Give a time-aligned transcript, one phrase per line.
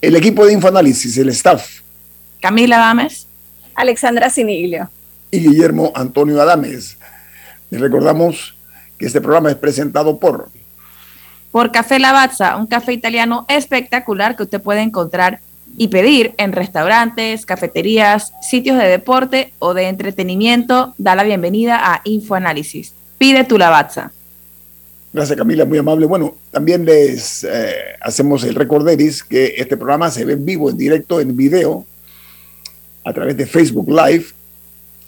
[0.00, 1.80] El equipo de Infoanálisis, el staff.
[2.40, 3.26] Camila Adames.
[3.74, 4.90] Alexandra Siniglio.
[5.30, 6.98] Y Guillermo Antonio Adames.
[7.70, 8.56] Les recordamos
[8.98, 10.50] que este programa es presentado por...
[11.52, 15.40] Por Café Lavazza, un café italiano espectacular que usted puede encontrar
[15.76, 22.00] y pedir en restaurantes, cafeterías, sitios de deporte o de entretenimiento, da la bienvenida a
[22.04, 22.94] Infoanálisis.
[23.16, 24.12] Pide tu lavazza.
[25.10, 26.04] Gracias Camila, muy amable.
[26.04, 30.76] Bueno, también les eh, hacemos el recorderis que este programa se ve en vivo, en
[30.76, 31.86] directo, en video,
[33.04, 34.26] a través de Facebook Live.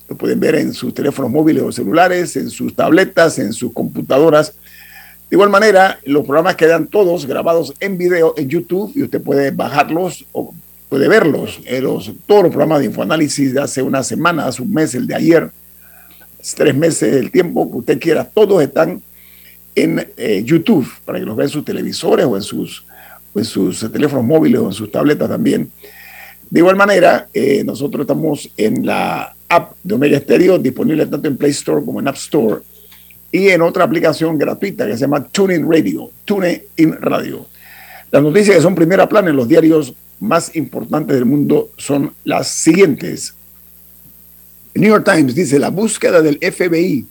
[0.08, 4.54] Lo pueden ver en sus teléfonos móviles o celulares, en sus tabletas, en sus computadoras.
[5.28, 9.50] De igual manera, los programas quedan todos grabados en video en YouTube y usted puede
[9.50, 10.54] bajarlos o
[10.88, 11.60] puede verlos.
[11.80, 15.14] Los, todos los programas de infoanálisis de hace una semana, hace un mes, el de
[15.14, 15.50] ayer,
[16.56, 19.02] tres meses, el tiempo que usted quiera, todos están
[19.82, 22.84] en eh, YouTube para que los vea en sus televisores o en sus,
[23.34, 25.70] en sus teléfonos móviles o en sus tabletas también.
[26.48, 31.36] De igual manera, eh, nosotros estamos en la app de Omega Stereo, disponible tanto en
[31.36, 32.62] Play Store como en App Store
[33.32, 37.46] y en otra aplicación gratuita que se llama TuneIn Radio, TuneIn Radio.
[38.10, 42.48] Las noticias que son primera plana en los diarios más importantes del mundo son las
[42.48, 43.34] siguientes.
[44.74, 47.06] El New York Times dice, la búsqueda del FBI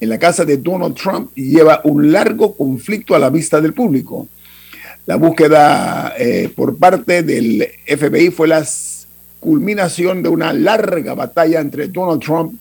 [0.00, 4.26] en la casa de Donald Trump lleva un largo conflicto a la vista del público.
[5.06, 8.66] La búsqueda eh, por parte del FBI fue la
[9.38, 12.54] culminación de una larga batalla entre Donald Trump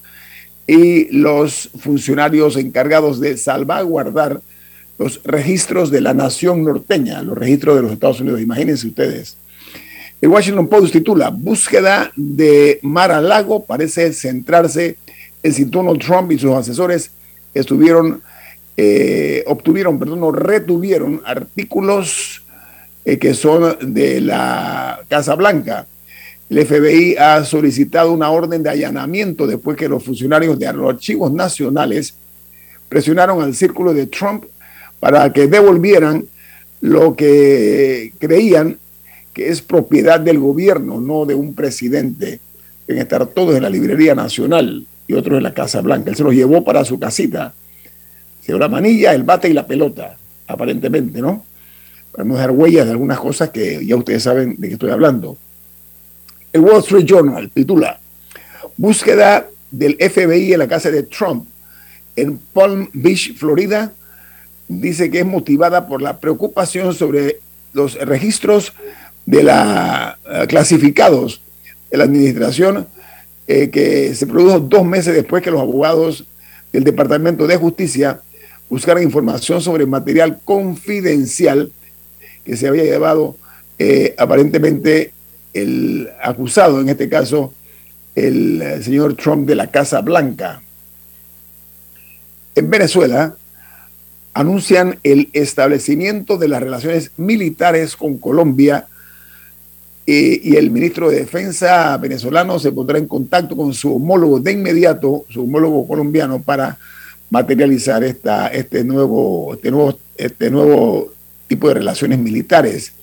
[0.68, 4.42] y los funcionarios encargados de salvaguardar
[4.98, 8.42] los registros de la nación norteña, los registros de los Estados Unidos.
[8.42, 9.38] Imagínense ustedes.
[10.22, 14.98] El Washington Post titula, búsqueda de Mar a Lago parece centrarse
[15.42, 17.12] en si Donald Trump y sus asesores
[17.54, 18.22] estuvieron,
[18.78, 22.44] eh, obtuvieron, perdón, no, retuvieron artículos
[23.06, 25.88] eh, que son de la Casa Blanca
[26.50, 31.32] el FBI ha solicitado una orden de allanamiento después que los funcionarios de los archivos
[31.32, 32.16] nacionales
[32.90, 34.46] presionaron al círculo de Trump
[35.00, 36.26] para que devolvieran
[36.82, 38.80] lo que creían
[39.32, 42.40] que es propiedad del gobierno, no de un presidente.
[42.88, 46.12] En estar todos en la librería nacional y otros en la Casa Blanca.
[46.12, 47.52] Él se los llevó para su casita.
[48.42, 50.16] Se la manilla, el bate y la pelota,
[50.48, 51.44] aparentemente, ¿no?
[52.12, 55.36] Para no dejar huellas de algunas cosas que ya ustedes saben de qué estoy hablando.
[56.54, 58.00] El Wall Street Journal titula
[58.78, 61.48] Búsqueda del FBI en la casa de Trump
[62.16, 63.92] en Palm Beach, Florida.
[64.68, 67.40] Dice que es motivada por la preocupación sobre
[67.74, 68.74] los registros
[69.26, 71.42] de la uh, clasificados
[71.90, 72.88] de la administración
[73.52, 76.24] eh, que se produjo dos meses después que los abogados
[76.72, 78.22] del Departamento de Justicia
[78.70, 81.72] buscaran información sobre material confidencial
[82.46, 83.38] que se había llevado
[83.80, 85.14] eh, aparentemente
[85.56, 87.52] el acusado, en este caso
[88.14, 90.62] el eh, señor Trump de la Casa Blanca.
[92.54, 93.36] En Venezuela
[94.36, 98.86] anuncian el establecimiento de las relaciones militares con Colombia
[100.12, 105.26] y el ministro de Defensa venezolano se pondrá en contacto con su homólogo de inmediato,
[105.30, 106.78] su homólogo colombiano, para
[107.30, 111.12] materializar esta, este, nuevo, este, nuevo, este nuevo
[111.48, 112.94] tipo de relaciones militares.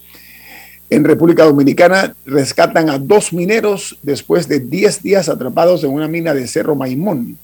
[0.89, 6.33] En República Dominicana rescatan a dos mineros después de 10 días atrapados en una mina
[6.33, 7.37] de Cerro Maimón.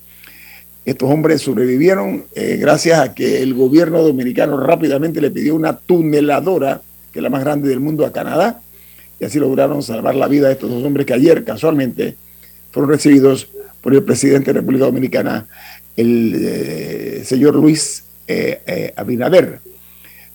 [0.84, 6.82] Estos hombres sobrevivieron eh, gracias a que el gobierno dominicano rápidamente le pidió una tuneladora,
[7.12, 8.60] que es la más grande del mundo, a Canadá,
[9.22, 12.16] y así lograron salvar la vida de estos dos hombres que ayer casualmente
[12.72, 13.46] fueron recibidos
[13.80, 15.46] por el presidente de República Dominicana,
[15.96, 19.60] el eh, señor Luis eh, Abinader.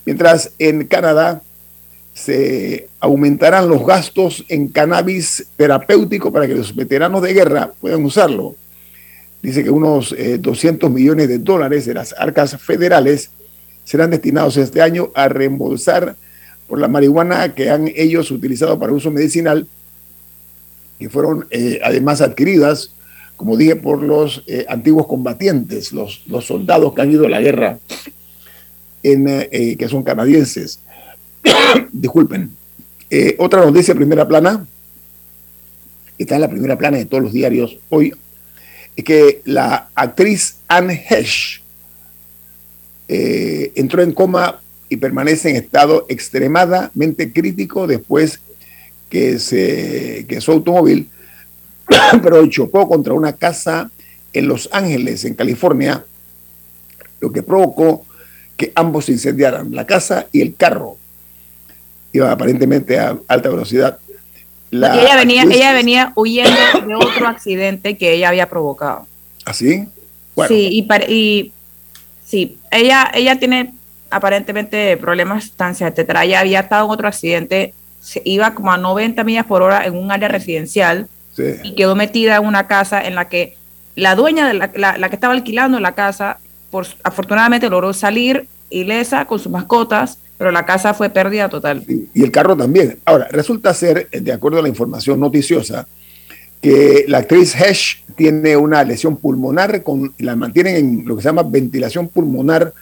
[0.06, 1.42] Mientras en Canadá
[2.14, 8.56] se aumentarán los gastos en cannabis terapéutico para que los veteranos de guerra puedan usarlo.
[9.42, 13.32] dice que unos 200 millones de dólares de las arcas federales
[13.84, 16.16] serán destinados este año a reembolsar
[16.68, 19.68] por la marihuana que han ellos utilizado para uso medicinal,
[21.00, 21.48] que fueron
[21.84, 22.92] además adquiridas
[23.38, 27.40] como dije, por los eh, antiguos combatientes, los, los, soldados que han ido a la
[27.40, 27.78] guerra,
[29.04, 30.80] en, eh, que son canadienses.
[31.92, 32.52] Disculpen.
[33.12, 34.66] Eh, otra noticia, primera plana,
[36.18, 38.12] está en la primera plana de todos los diarios hoy,
[38.96, 41.62] es que la actriz Anne Hesh
[43.08, 44.60] entró en coma
[44.90, 48.40] y permanece en estado extremadamente crítico después
[49.10, 51.10] que, se, que su automóvil
[52.24, 53.90] pero chocó contra una casa
[54.34, 56.04] en Los Ángeles, en California,
[57.20, 58.06] lo que provocó
[58.56, 60.98] que ambos se incendiaran, la casa y el carro.
[62.12, 64.00] Iba aparentemente a alta velocidad.
[64.72, 69.08] ella, venía, ella venía huyendo de otro accidente que ella había provocado.
[69.46, 69.88] ¿Así?
[70.38, 71.52] ¿Ah, sí, y, y
[72.26, 73.74] sí, ella, ella tiene
[74.10, 76.24] aparentemente problemas de estancia, etcétera.
[76.24, 79.96] Ella había estado en otro accidente, se iba como a 90 millas por hora en
[79.96, 81.08] un área residencial
[81.64, 83.58] y quedó metida en una casa en la que
[83.96, 86.40] la dueña de la, la, que estaba alquilando la casa,
[86.70, 91.84] por, afortunadamente logró salir ilesa con sus mascotas, pero la casa fue pérdida total.
[91.88, 93.00] Y, el carro también.
[93.06, 95.88] Ahora, resulta ser, de acuerdo a la información noticiosa,
[96.62, 101.30] que la actriz Hesh tiene una lesión pulmonar, con, la mantienen en lo que se
[101.30, 102.74] llama ventilación pulmonar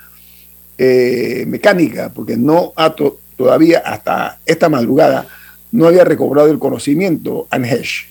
[0.77, 2.93] eh, mecánica, porque no ha
[3.37, 5.27] todavía hasta esta madrugada
[5.71, 8.09] no había recobrado el conocimiento Anne Hesh.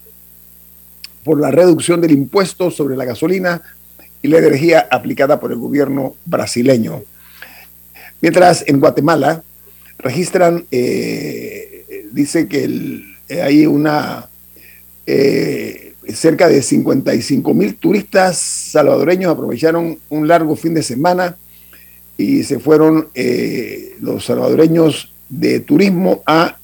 [1.25, 3.62] por la reducción del impuesto sobre la gasolina
[4.26, 7.02] la energía aplicada por el gobierno brasileño.
[8.20, 9.43] Mientras en Guatemala
[9.99, 13.02] registran, eh, dice que
[13.43, 14.28] hay una
[15.06, 21.37] eh, cerca de 55 mil turistas salvadoreños aprovecharon un largo fin de semana
[22.17, 26.56] y se fueron eh, los salvadoreños de turismo a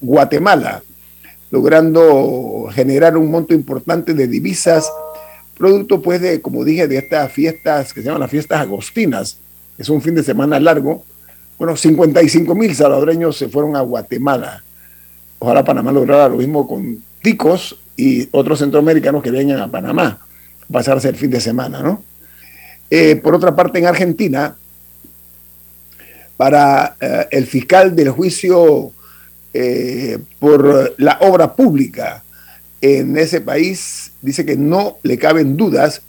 [0.00, 0.82] Guatemala,
[1.50, 4.90] logrando generar un monto importante de divisas,
[5.60, 9.36] producto pues de, como dije, de estas fiestas que se llaman las fiestas agostinas,
[9.76, 11.04] es un fin de semana largo.
[11.58, 14.64] Bueno, 55 mil salvadoreños se fueron a Guatemala.
[15.38, 20.18] Ojalá Panamá lograra lo mismo con ticos y otros centroamericanos que vengan a Panamá
[20.62, 22.02] a pasarse el fin de semana, ¿no?
[22.88, 24.56] Eh, por otra parte, en Argentina,
[26.38, 28.92] para eh, el fiscal del juicio
[29.52, 32.24] eh, por la obra pública
[32.80, 36.02] en ese país, dice que no le caben dudas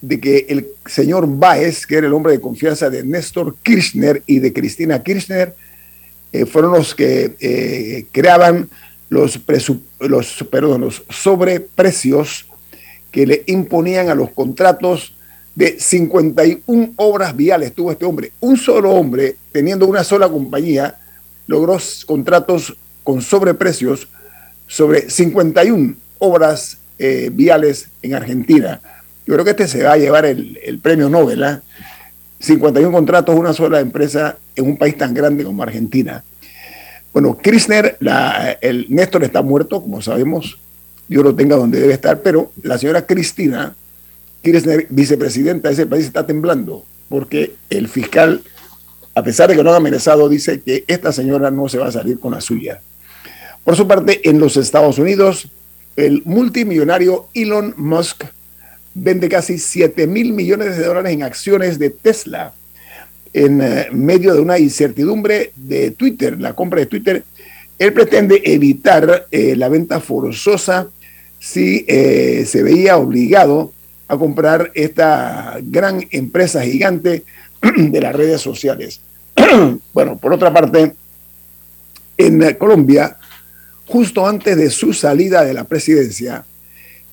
[0.00, 4.38] de que el señor Báez, que era el hombre de confianza de Néstor Kirchner y
[4.38, 5.54] de Cristina Kirchner,
[6.46, 8.68] fueron los que creaban
[9.08, 9.40] los,
[10.00, 12.46] los, perdón, los sobreprecios
[13.10, 15.14] que le imponían a los contratos
[15.54, 17.72] de 51 obras viales.
[17.72, 20.98] Tuvo este hombre, un solo hombre, teniendo una sola compañía,
[21.46, 24.08] logró contratos con sobreprecios
[24.68, 28.80] sobre 51 obras eh, viales en Argentina.
[29.26, 31.44] Yo creo que este se va a llevar el, premio Nobel.
[32.38, 32.92] 51 ¿ah?
[32.92, 36.22] contratos, una sola empresa en un país tan grande como Argentina.
[37.12, 37.98] Bueno, Kirchner,
[38.60, 40.58] el Néstor está muerto, como sabemos,
[41.08, 43.74] Dios lo tenga donde debe estar, pero la señora Cristina
[44.42, 48.42] Kirchner, vicepresidenta de ese país, está temblando, porque el fiscal,
[49.14, 51.92] a pesar de que no ha amenazado, dice que esta señora no se va a
[51.92, 52.80] salir con la suya.
[53.64, 55.48] Por su parte, en los Estados Unidos,
[55.96, 58.24] el multimillonario Elon Musk
[58.94, 62.54] vende casi 7 mil millones de dólares en acciones de Tesla
[63.32, 67.24] en eh, medio de una incertidumbre de Twitter, la compra de Twitter,
[67.78, 70.88] él pretende evitar eh, la venta forzosa
[71.38, 73.72] si eh, se veía obligado
[74.08, 77.22] a comprar esta gran empresa gigante
[77.76, 79.00] de las redes sociales.
[79.92, 80.94] bueno, por otra parte,
[82.16, 83.16] en Colombia,
[83.88, 86.44] justo antes de su salida de la presidencia,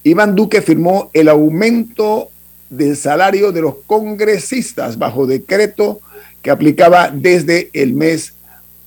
[0.03, 2.29] Iván Duque firmó el aumento
[2.69, 6.01] del salario de los congresistas bajo decreto
[6.41, 8.33] que aplicaba desde el mes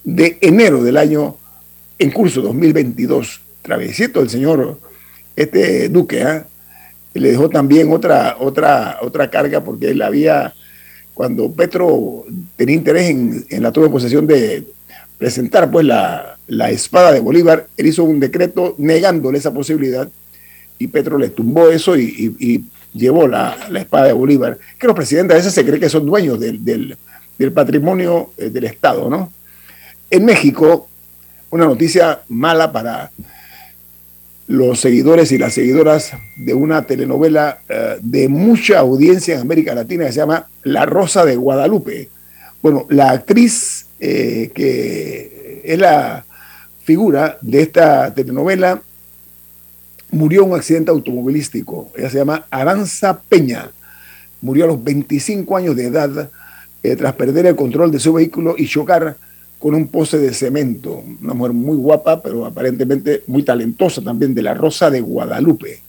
[0.05, 1.37] de enero del año
[1.99, 3.41] en curso 2022.
[3.63, 4.79] Travesito el señor
[5.35, 6.47] este Duque, ¿ah?
[7.15, 10.55] le dejó también otra, otra, otra carga porque él había,
[11.15, 12.25] cuando Petro
[12.57, 14.65] tenía interés en, la toma de posesión de
[15.19, 20.09] presentar pues la, la espada de Bolívar, él hizo un decreto negándole esa posibilidad
[20.79, 22.65] y Petro le tumbó eso y,
[22.95, 24.59] llevó la, espada de Bolívar.
[24.79, 26.97] Que los presidentes a veces se cree que son dueños del,
[27.55, 29.33] patrimonio eh, del Estado, ¿no?
[30.11, 30.89] En México,
[31.51, 33.11] una noticia mala para
[34.47, 40.07] los seguidores y las seguidoras de una telenovela eh, de mucha audiencia en América Latina
[40.07, 42.09] que se llama La Rosa de Guadalupe.
[42.63, 46.25] Bueno, la actriz eh, que es la
[46.89, 48.81] figura de esta telenovela
[50.11, 51.93] murió en un accidente automovilístico.
[51.95, 53.71] Ella se llama Aranza Peña.
[54.41, 56.31] Murió a los 25 años de edad
[56.83, 59.19] eh, tras perder el control de su vehículo y chocar
[59.59, 61.05] con un poste de cemento.
[61.21, 65.83] Una mujer muy guapa, pero aparentemente muy talentosa también, de la Rosa de Guadalupe.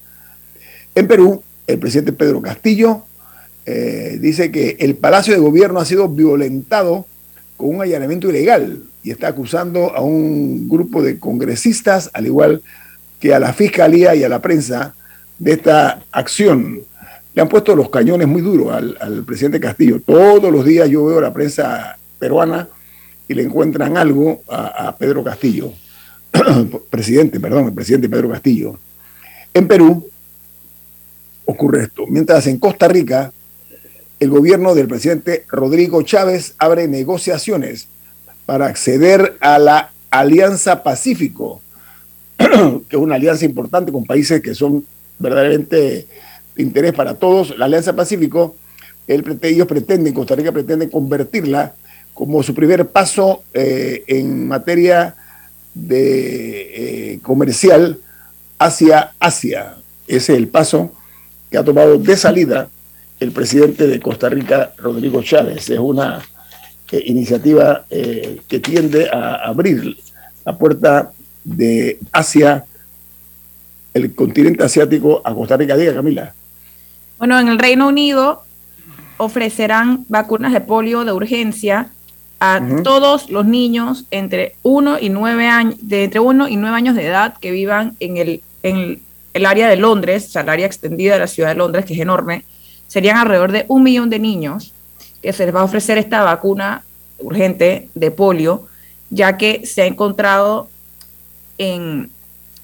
[0.96, 3.04] En Perú, el presidente Pedro Castillo
[3.66, 7.06] eh, dice que el Palacio de Gobierno ha sido violentado
[7.60, 12.62] con un allanamiento ilegal y está acusando a un grupo de congresistas, al igual
[13.20, 14.96] que a la Fiscalía y a la prensa,
[15.38, 16.80] de esta acción.
[17.34, 20.00] Le han puesto los cañones muy duros al, presidente Castillo.
[20.00, 22.70] Todos los días yo veo la prensa peruana
[23.28, 25.74] y le encuentran algo a, Pedro Castillo,
[26.90, 28.80] presidente, perdón, el presidente Pedro Castillo.
[29.54, 30.08] En Perú
[31.44, 32.08] ocurre esto.
[32.08, 33.34] Mientras en Costa Rica,
[34.20, 37.88] el gobierno del presidente Rodrigo Chávez abre negociaciones
[38.46, 41.62] para acceder a la Alianza Pacífico,
[42.38, 44.86] que es una alianza importante con países que son
[45.20, 46.08] verdaderamente
[46.56, 47.58] de interés para todos.
[47.58, 48.56] La Alianza Pacífico,
[49.08, 51.76] ellos pretenden, Costa Rica pretende convertirla
[52.14, 55.16] como su primer paso eh, en materia
[55.74, 58.00] de eh, comercial
[58.58, 59.76] hacia Asia.
[60.08, 60.92] Ese es el paso
[61.50, 62.70] que ha tomado de salida
[63.20, 65.70] el presidente de Costa Rica, Rodrigo Chávez.
[65.70, 66.22] Es una
[66.92, 69.98] eh, iniciativa que tiende a abrir
[70.46, 71.12] la puerta
[71.44, 72.66] de Asia,
[73.94, 75.76] el continente asiático, a Costa Rica.
[75.76, 76.34] Diga, Camila.
[77.18, 78.44] Bueno, en el Reino Unido
[79.18, 81.90] ofrecerán vacunas de polio de urgencia
[82.40, 86.96] a todos los niños entre 1 y 9 años, de entre 1 y 9 años
[86.96, 89.02] de edad que vivan en el, en
[89.34, 91.94] el área de Londres, o sea, el área extendida de la ciudad de Londres, que
[91.94, 92.46] es enorme,
[92.90, 94.74] serían alrededor de un millón de niños
[95.22, 96.84] que se les va a ofrecer esta vacuna
[97.20, 98.68] urgente de polio,
[99.10, 100.70] ya que se ha encontrado
[101.58, 102.10] en,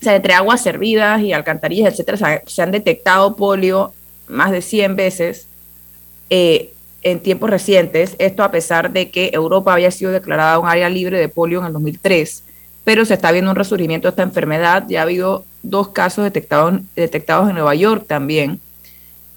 [0.01, 3.93] o sea, entre aguas servidas y alcantarillas, etcétera, se, han detectado polio
[4.27, 5.47] más de 100 veces.
[6.29, 6.71] Eh,
[7.03, 11.19] en tiempos recientes, esto a pesar de que Europa había sido declarada un área libre
[11.19, 12.41] de polio en el 2003,
[12.83, 14.85] pero se está viendo un resurgimiento de esta enfermedad.
[14.89, 18.59] Ya ha habido dos casos detectados, detectados en Nueva York también.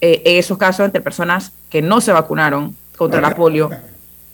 [0.00, 3.70] Eh, esos casos entre personas que no se vacunaron contra la polio.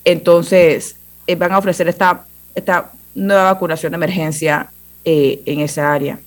[0.04, 4.70] Entonces, eh, van a ofrecer esta, esta nueva vacunación de emergencia
[5.04, 6.18] eh, en esa área.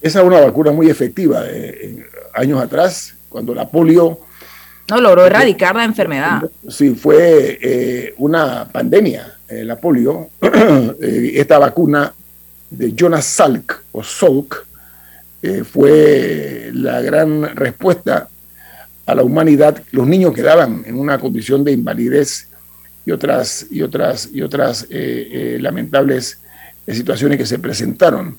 [0.00, 1.42] Esa es una vacuna muy efectiva.
[2.34, 4.20] años atrás, cuando la polio
[4.88, 6.42] no, logró erradicar la enfermedad.
[6.68, 10.30] Sí, fue eh, una pandemia, eh, la polio.
[11.02, 12.12] Eh, esta vacuna
[12.70, 14.64] de Jonas Salk o Salk
[15.70, 18.28] fue la gran respuesta
[19.06, 19.82] a la humanidad.
[19.92, 22.48] Los niños quedaban en una condición de invalidez
[23.04, 26.40] y otras, y otras, y otras lamentables
[26.86, 28.36] situaciones que se presentaron.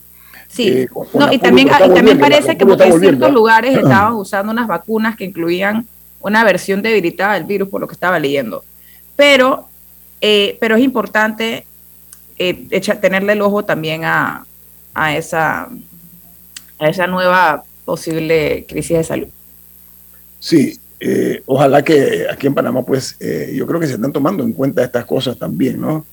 [0.48, 0.86] Sí,
[1.30, 5.86] y también, también parece que en ciertos lugares estaban usando unas vacunas que incluían
[6.20, 8.64] una versión debilitada del virus, por lo que estaba leyendo.
[9.14, 9.68] Pero,
[10.20, 11.64] eh, pero es importante
[12.38, 14.46] eh, tenerle el ojo también a,
[14.94, 15.68] a, esa,
[16.78, 19.28] a esa nueva posible crisis de salud.
[20.38, 23.16] Sí, eh, ojalá que aquí en Panamá, pues
[23.52, 26.06] yo creo que se están tomando en cuenta estas cosas también, ¿no?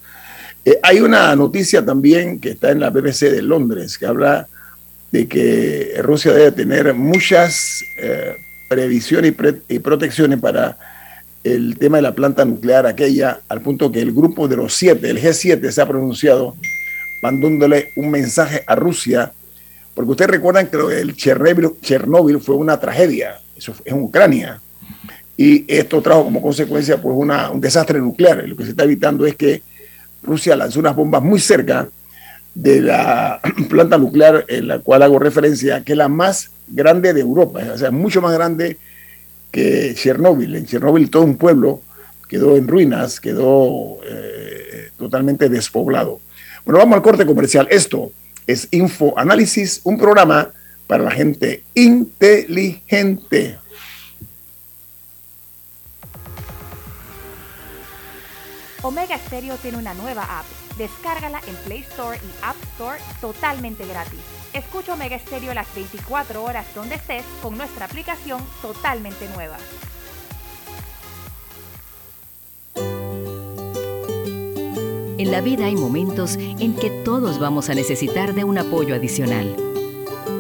[0.82, 4.48] hay una noticia también que está en la BBC de Londres que habla
[5.12, 7.84] de que Rusia debe tener muchas
[8.67, 10.77] previsión y, protecciones para
[11.44, 15.10] el tema de la planta nuclear aquella, al punto que el grupo de los siete,
[15.10, 16.55] el G7, se ha pronunciado
[17.22, 19.32] mandándole un mensaje a Rusia,
[19.94, 24.60] porque ustedes recuerdan que el Chernobyl, fue una tragedia, eso fue en Ucrania,
[25.38, 28.48] y esto trajo como consecuencia pues una, un desastre nuclear.
[28.48, 29.62] Lo que se está evitando es que
[30.24, 31.90] Rusia lanzó unas bombas muy cerca
[32.54, 37.22] de la planta nuclear en la cual hago referencia, que es la más grande de
[37.22, 38.78] Europa, o sea, mucho más grande
[39.52, 40.56] que Chernóbil.
[40.56, 41.82] En Chernóbil todo un pueblo
[42.28, 46.22] quedó en ruinas, quedó eh, totalmente despoblado.
[46.64, 47.68] Bueno, vamos al corte comercial.
[47.70, 48.12] Esto
[48.48, 50.52] es Info Análisis, un programa
[50.88, 53.58] para la gente inteligente.
[58.86, 60.46] Omega Stereo tiene una nueva app.
[60.77, 64.20] Descárgala en Play Store y App Store totalmente gratis.
[64.54, 69.58] Escucha Omega Stereo las 24 horas donde estés con nuestra aplicación totalmente nueva.
[75.18, 79.65] En la vida hay momentos en que todos vamos a necesitar de un apoyo adicional.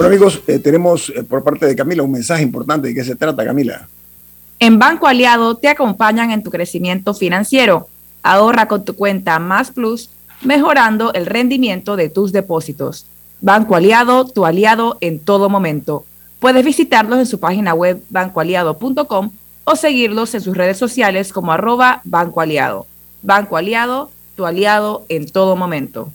[0.00, 2.88] Bueno amigos, eh, tenemos eh, por parte de Camila un mensaje importante.
[2.88, 3.86] ¿De qué se trata, Camila?
[4.58, 7.86] En Banco Aliado te acompañan en tu crecimiento financiero.
[8.22, 10.08] Ahorra con tu cuenta Más Plus,
[10.42, 13.04] mejorando el rendimiento de tus depósitos.
[13.42, 16.06] Banco Aliado, tu aliado en todo momento.
[16.38, 19.30] Puedes visitarlos en su página web bancoaliado.com
[19.64, 22.86] o seguirlos en sus redes sociales como arroba Banco Aliado.
[23.20, 26.10] Banco Aliado, tu aliado en todo momento.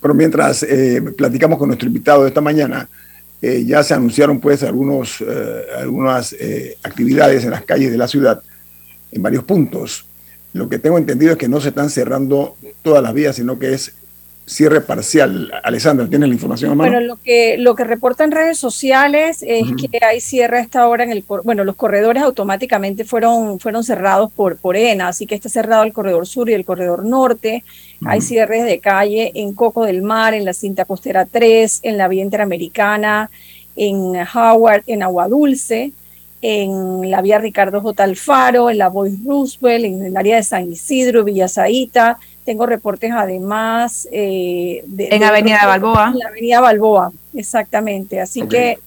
[0.00, 2.88] Bueno, mientras eh, platicamos con nuestro invitado de esta mañana,
[3.42, 8.08] eh, ya se anunciaron pues algunos, eh, algunas eh, actividades en las calles de la
[8.08, 8.42] ciudad
[9.12, 10.06] en varios puntos.
[10.52, 13.74] Lo que tengo entendido es que no se están cerrando todas las vías, sino que
[13.74, 13.92] es
[14.46, 15.52] cierre parcial.
[15.64, 16.90] Alessandra, ¿tienes la información a mano?
[16.90, 21.02] Bueno, lo que, lo que reportan redes sociales es que hay cierre a esta hora
[21.02, 21.24] en el...
[21.44, 25.92] Bueno, los corredores automáticamente fueron, fueron cerrados por, por ENA, así que está cerrado el
[25.92, 27.64] corredor sur y el corredor norte.
[28.04, 32.06] Hay cierres de calle en Coco del Mar, en la cinta costera 3, en la
[32.06, 33.30] vía interamericana,
[33.74, 35.90] en Howard, en Agua Dulce,
[36.40, 38.04] en la vía Ricardo J.
[38.04, 42.18] Alfaro, en la Boy Roosevelt, en el área de San Isidro, Villa Zaita.
[42.46, 46.12] Tengo reportes además eh, de, en Avenida Balboa.
[46.12, 48.20] En la Avenida Balboa, exactamente.
[48.20, 48.78] Así que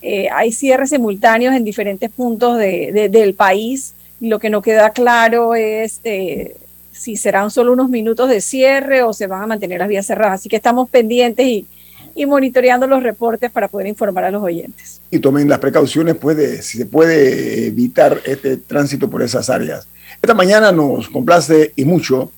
[0.00, 3.92] eh, hay cierres simultáneos en diferentes puntos de, del país.
[4.18, 6.56] Lo que no queda claro es eh,
[6.90, 10.40] si serán solo unos minutos de cierre o se van a mantener las vías cerradas.
[10.40, 11.66] Así que estamos pendientes y,
[12.14, 15.02] y monitoreando los reportes para poder informar a los oyentes.
[15.10, 19.86] Y tomen las precauciones, puede, si se puede evitar este tránsito por esas áreas.
[20.22, 22.32] Esta mañana nos complace y mucho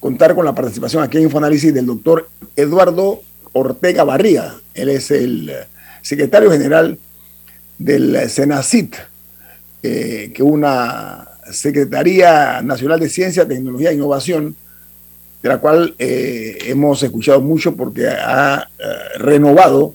[0.00, 4.54] contar con la participación aquí en Infoanálisis del doctor Eduardo Ortega Barría.
[4.74, 5.52] Él es el
[6.02, 6.98] secretario general
[7.78, 8.96] del Senacit,
[9.82, 14.56] eh, que una Secretaría Nacional de Ciencia, Tecnología e Innovación,
[15.42, 19.94] de la cual eh, hemos escuchado mucho porque ha eh, renovado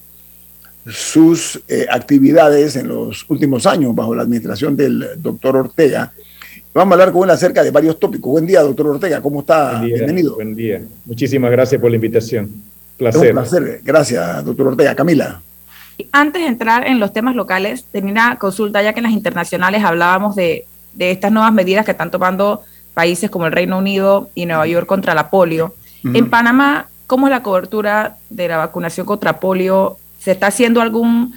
[0.88, 6.14] sus actividades en los últimos años bajo la administración del doctor Ortega
[6.76, 8.34] Vamos a hablar con él acerca de varios tópicos.
[8.34, 9.80] Buen día, doctor Ortega, ¿cómo está?
[9.80, 10.36] Bienvenido.
[10.36, 10.82] Buen día.
[11.06, 12.52] Muchísimas gracias por la invitación.
[12.98, 13.28] Placer.
[13.28, 13.80] un placer.
[13.82, 14.94] Gracias, doctor Ortega.
[14.94, 15.42] Camila.
[16.12, 19.86] Antes de entrar en los temas locales, tenía una consulta, ya que en las internacionales
[19.86, 20.66] hablábamos de,
[21.00, 25.16] estas nuevas medidas que están tomando países como el Reino Unido y Nueva York contra
[25.16, 25.74] la polio.
[26.04, 29.96] En Panamá, ¿cómo es la cobertura de la vacunación contra polio?
[30.20, 31.36] ¿Se está haciendo algún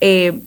[0.00, 0.40] eh,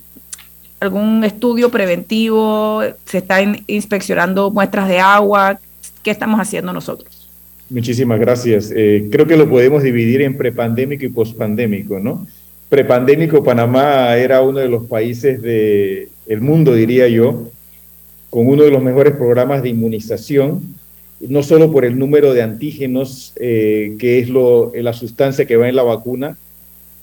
[0.79, 2.81] algún estudio preventivo?
[3.05, 5.59] ¿Se están inspeccionando muestras de agua?
[6.03, 7.29] ¿Qué estamos haciendo nosotros?
[7.69, 8.71] Muchísimas gracias.
[8.75, 12.25] Eh, creo que lo podemos dividir en prepandémico y pospandémico, ¿no?
[12.67, 17.49] Prepandémico, Panamá era uno de los países del el mundo, diría yo,
[18.29, 20.61] con uno de los mejores programas de inmunización,
[21.19, 25.67] no solo por el número de antígenos, eh, que es lo, la sustancia que va
[25.67, 26.37] en la vacuna,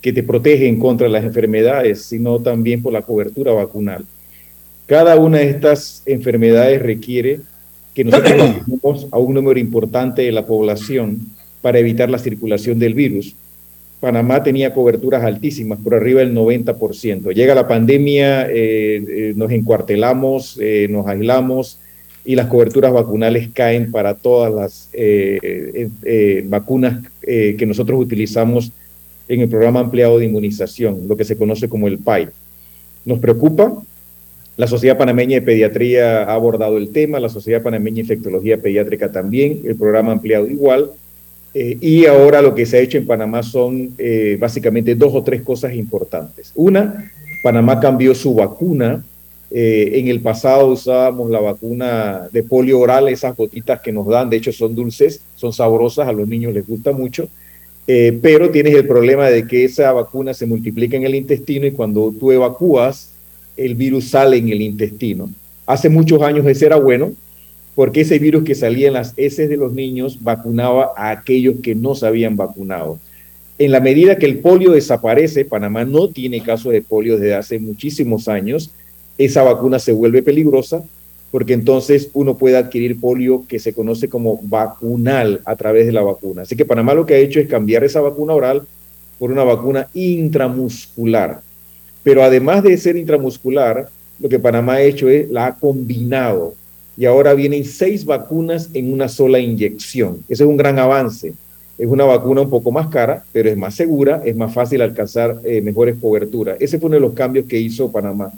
[0.00, 4.04] que te protege en contra las enfermedades, sino también por la cobertura vacunal.
[4.86, 7.40] Cada una de estas enfermedades requiere
[7.94, 11.20] que nosotros vacunemos a un número importante de la población
[11.60, 13.34] para evitar la circulación del virus.
[13.98, 17.34] Panamá tenía coberturas altísimas, por arriba del 90%.
[17.34, 21.78] Llega la pandemia, eh, eh, nos encuartelamos, eh, nos aislamos
[22.24, 24.90] y las coberturas vacunales caen para todas las
[26.44, 28.72] vacunas que nosotros utilizamos
[29.28, 32.28] en el programa ampliado de inmunización, lo que se conoce como el PAI.
[33.04, 33.72] Nos preocupa,
[34.56, 39.12] la Sociedad Panameña de Pediatría ha abordado el tema, la Sociedad Panameña de Infectología Pediátrica
[39.12, 40.90] también, el programa ampliado igual,
[41.54, 45.22] eh, y ahora lo que se ha hecho en Panamá son eh, básicamente dos o
[45.22, 46.52] tres cosas importantes.
[46.54, 47.10] Una,
[47.42, 49.02] Panamá cambió su vacuna
[49.50, 54.28] Eh, en el pasado usábamos la vacuna de polio oral, esas gotitas que nos dan,
[54.28, 57.28] de hecho son dulces, son sabrosas, a los niños les gusta mucho,
[57.86, 61.72] eh, pero tienes el problema de que esa vacuna se multiplica en el intestino y
[61.72, 63.12] cuando tú evacúas,
[63.56, 65.30] el virus sale en el intestino.
[65.66, 67.12] Hace muchos años ese era bueno,
[67.74, 71.74] porque ese virus que salía en las heces de los niños vacunaba a aquellos que
[71.74, 72.98] no se habían vacunado.
[73.58, 77.58] En la medida que el polio desaparece, Panamá no tiene casos de polio desde hace
[77.58, 78.70] muchísimos años,
[79.16, 80.84] esa vacuna se vuelve peligrosa
[81.36, 86.00] porque entonces uno puede adquirir polio que se conoce como vacunal a través de la
[86.00, 86.40] vacuna.
[86.40, 88.66] Así que Panamá lo que ha hecho es cambiar esa vacuna oral
[89.18, 91.42] por una vacuna intramuscular.
[92.02, 93.86] Pero además de ser intramuscular,
[94.18, 96.54] lo que Panamá ha hecho es la ha combinado
[96.96, 100.24] y ahora vienen seis vacunas en una sola inyección.
[100.30, 101.34] Ese es un gran avance.
[101.76, 105.38] Es una vacuna un poco más cara, pero es más segura, es más fácil alcanzar
[105.44, 106.56] eh, mejores coberturas.
[106.60, 108.32] Ese fue uno de los cambios que hizo Panamá.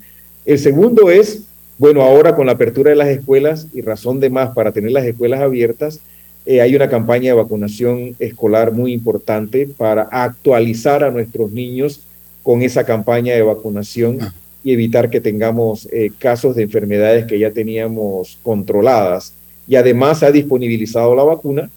[0.44, 1.44] El segundo es,
[1.78, 5.04] bueno, ahora con la apertura de las escuelas y razón de más para tener las
[5.04, 6.00] escuelas abiertas,
[6.44, 12.00] eh, hay una campaña de vacunación escolar muy importante para actualizar a nuestros niños
[12.42, 14.18] con esa campaña de vacunación
[14.64, 19.34] y evitar que tengamos eh, casos de enfermedades que ya teníamos controladas.
[19.68, 21.70] Y además se ha disponibilizado la vacuna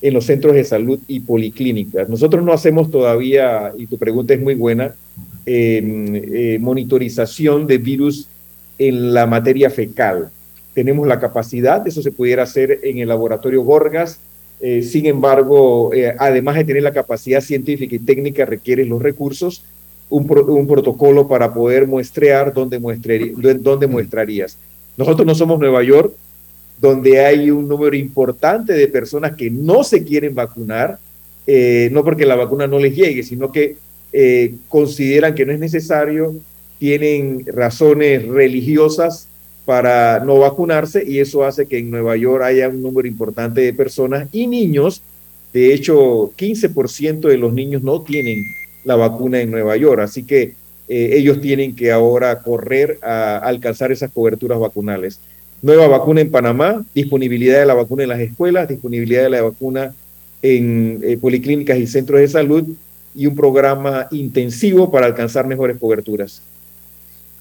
[0.00, 2.08] en los centros de salud y policlínicas.
[2.08, 4.94] Nosotros no hacemos todavía, y tu pregunta es muy buena,
[5.44, 8.28] eh, monitorización de virus
[8.80, 10.30] en la materia fecal.
[10.72, 14.18] Tenemos la capacidad, eso se pudiera hacer en el laboratorio Gorgas,
[14.58, 19.62] eh, sin embargo, eh, además de tener la capacidad científica y técnica, requiere los recursos
[20.08, 22.78] un, protocolo para poder muestrear dónde,
[23.60, 24.56] dónde muestrarías.
[24.96, 26.14] Nosotros no somos Nueva York,
[26.80, 30.98] donde hay un número importante de personas que no se quieren vacunar,
[31.46, 33.76] eh, no porque la vacuna no les llegue, sino que
[34.68, 36.34] consideran que no es necesario,
[36.80, 39.28] tienen razones religiosas
[39.66, 43.74] para no vacunarse y eso hace que en Nueva York haya un número importante de
[43.74, 45.02] personas y niños.
[45.52, 48.42] De hecho, 15% de los niños no tienen
[48.84, 50.00] la vacuna en Nueva York.
[50.00, 50.54] Así que
[50.88, 55.20] eh, ellos tienen que ahora correr a, alcanzar esas coberturas vacunales.
[55.60, 59.94] Nueva vacuna en Panamá, disponibilidad de la vacuna en las escuelas, disponibilidad de la vacuna
[60.40, 62.64] en eh, policlínicas y centros de salud
[63.14, 66.40] y un programa intensivo para alcanzar mejores coberturas.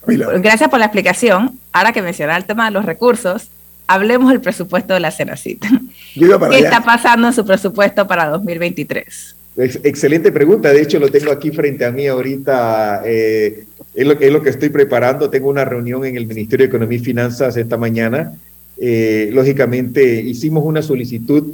[0.08, 1.60] Gracias por la explicación.
[1.72, 3.50] Ahora que menciona el tema de los recursos,
[3.88, 5.70] hablemos del presupuesto de la Cenacita.
[6.14, 9.36] ¿Qué está pasando en su presupuesto para 2023?
[9.62, 10.72] excelente pregunta.
[10.72, 13.02] De hecho, lo tengo aquí frente a mí ahorita.
[13.06, 15.30] Eh, es, lo, es, lo, que estoy preparando.
[15.30, 18.34] Tengo una reunión en el Ministerio de Economía y Finanzas esta mañana.
[18.78, 21.54] Eh, lógicamente, hicimos una solicitud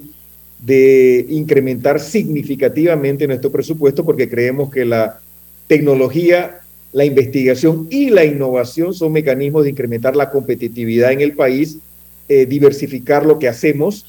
[0.59, 5.19] de incrementar significativamente nuestro presupuesto porque creemos que la
[5.67, 6.59] tecnología,
[6.95, 11.77] la investigación y la innovación son mecanismos de incrementar la competitividad en el país,
[12.29, 14.05] eh, diversificar lo que hacemos,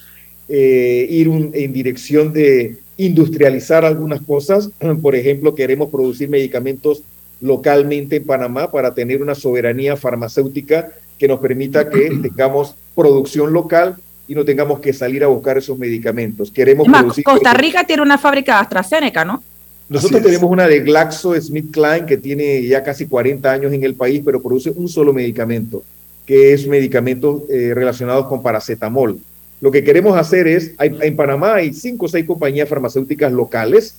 [0.49, 4.71] ir en dirección de industrializar algunas cosas.
[5.03, 7.03] Por ejemplo, queremos producir medicamentos
[7.41, 13.97] localmente en Panamá para tener una soberanía farmacéutica que nos permita que tengamos producción local
[14.29, 16.53] y no tengamos que salir a buscar esos medicamentos.
[16.53, 16.87] Queremos
[17.25, 19.43] Costa Rica tiene una fábrica de AstraZeneca, ¿no?
[19.89, 24.43] Nosotros tenemos una de GlaxoSmithKline que tiene ya casi 40 años en el país, pero
[24.43, 25.85] produce un solo medicamento,
[26.27, 29.21] que es medicamentos eh, relacionados con paracetamol.
[29.61, 33.95] Lo que queremos hacer es, en Panamá hay cinco o seis compañías farmacéuticas locales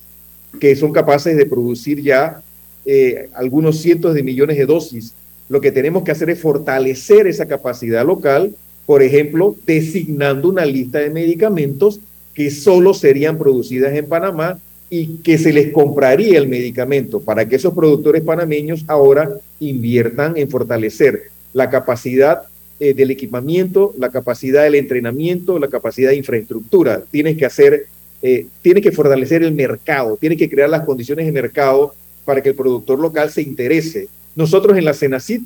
[0.60, 2.42] que son capaces de producir ya
[2.84, 5.14] eh, algunos cientos de millones de dosis.
[5.48, 8.54] Lo que tenemos que hacer es fortalecer esa capacidad local,
[8.86, 12.00] por ejemplo, designando una lista de medicamentos
[12.34, 14.58] que solo serían producidas en Panamá
[14.90, 20.48] y que se les compraría el medicamento para que esos productores panameños ahora inviertan en
[20.48, 22.42] fortalecer la capacidad
[22.80, 27.02] eh, del equipamiento, la capacidad del entrenamiento, la capacidad de infraestructura.
[27.10, 27.86] Tienes que hacer,
[28.22, 32.50] eh, tienes que fortalecer el mercado, tienes que crear las condiciones de mercado para que
[32.50, 34.08] el productor local se interese.
[34.36, 35.42] Nosotros en la Senacid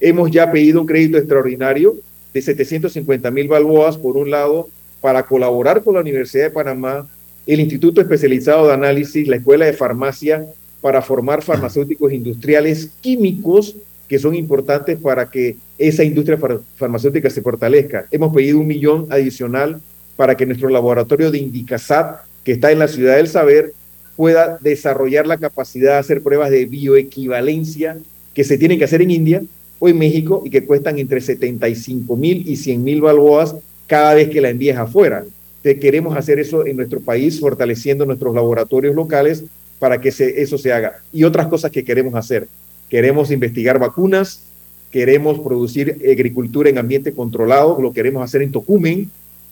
[0.00, 1.94] hemos ya pedido un crédito extraordinario
[2.34, 4.68] de 750 mil balboas, por un lado,
[5.00, 7.06] para colaborar con la Universidad de Panamá,
[7.46, 10.46] el Instituto Especializado de Análisis, la Escuela de Farmacia,
[10.80, 13.76] para formar farmacéuticos industriales químicos
[14.08, 16.38] que son importantes para que esa industria
[16.76, 18.06] farmacéutica se fortalezca.
[18.10, 19.80] Hemos pedido un millón adicional
[20.16, 23.72] para que nuestro laboratorio de Indicasat, que está en la ciudad del saber,
[24.16, 27.96] pueda desarrollar la capacidad de hacer pruebas de bioequivalencia
[28.34, 29.42] que se tienen que hacer en India
[29.78, 34.28] o en México y que cuestan entre 75 mil y 100 mil balboas cada vez
[34.28, 35.24] que la envíes afuera.
[35.62, 39.44] Entonces, queremos hacer eso en nuestro país, fortaleciendo nuestros laboratorios locales
[39.78, 40.96] para que eso se haga.
[41.12, 42.48] Y otras cosas que queremos hacer.
[42.88, 44.42] Queremos investigar vacunas,
[44.90, 49.08] queremos producir agricultura en ambiente controlado, lo queremos hacer en Tocumen.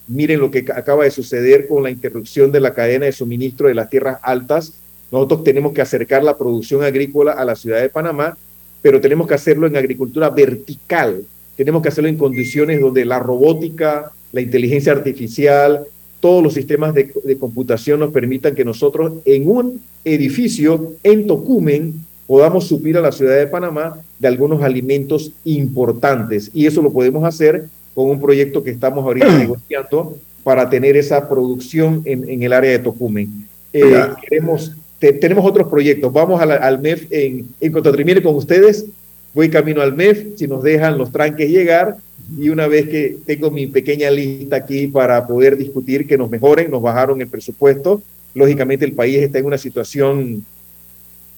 [0.07, 3.75] Miren lo que acaba de suceder con la interrupción de la cadena de suministro de
[3.75, 4.73] las tierras altas.
[5.13, 8.37] Nosotros tenemos que acercar la producción agrícola a la ciudad de Panamá,
[8.81, 11.23] pero tenemos que hacerlo en agricultura vertical.
[11.55, 15.85] Tenemos que hacerlo en condiciones donde la robótica, la inteligencia artificial,
[16.21, 21.95] todos los sistemas de, de computación nos permitan que nosotros en un edificio en Tocumen
[22.27, 26.49] podamos suplir a la ciudad de Panamá de algunos alimentos importantes.
[26.53, 31.27] Y eso lo podemos hacer con un proyecto que estamos ahorita negociando para tener esa
[31.27, 33.47] producción en, en el área de Tocumen.
[33.73, 36.11] Eh, queremos, tenemos otros proyectos.
[36.11, 38.85] Vamos al MEF en, en Cotatrimire con ustedes.
[39.33, 41.97] Voy camino al MEF, si nos dejan los tranques llegar.
[42.37, 46.71] Y una vez que tengo mi pequeña lista aquí para poder discutir que nos mejoren,
[46.71, 48.01] nos bajaron el presupuesto.
[48.33, 50.45] Lógicamente el país está en una situación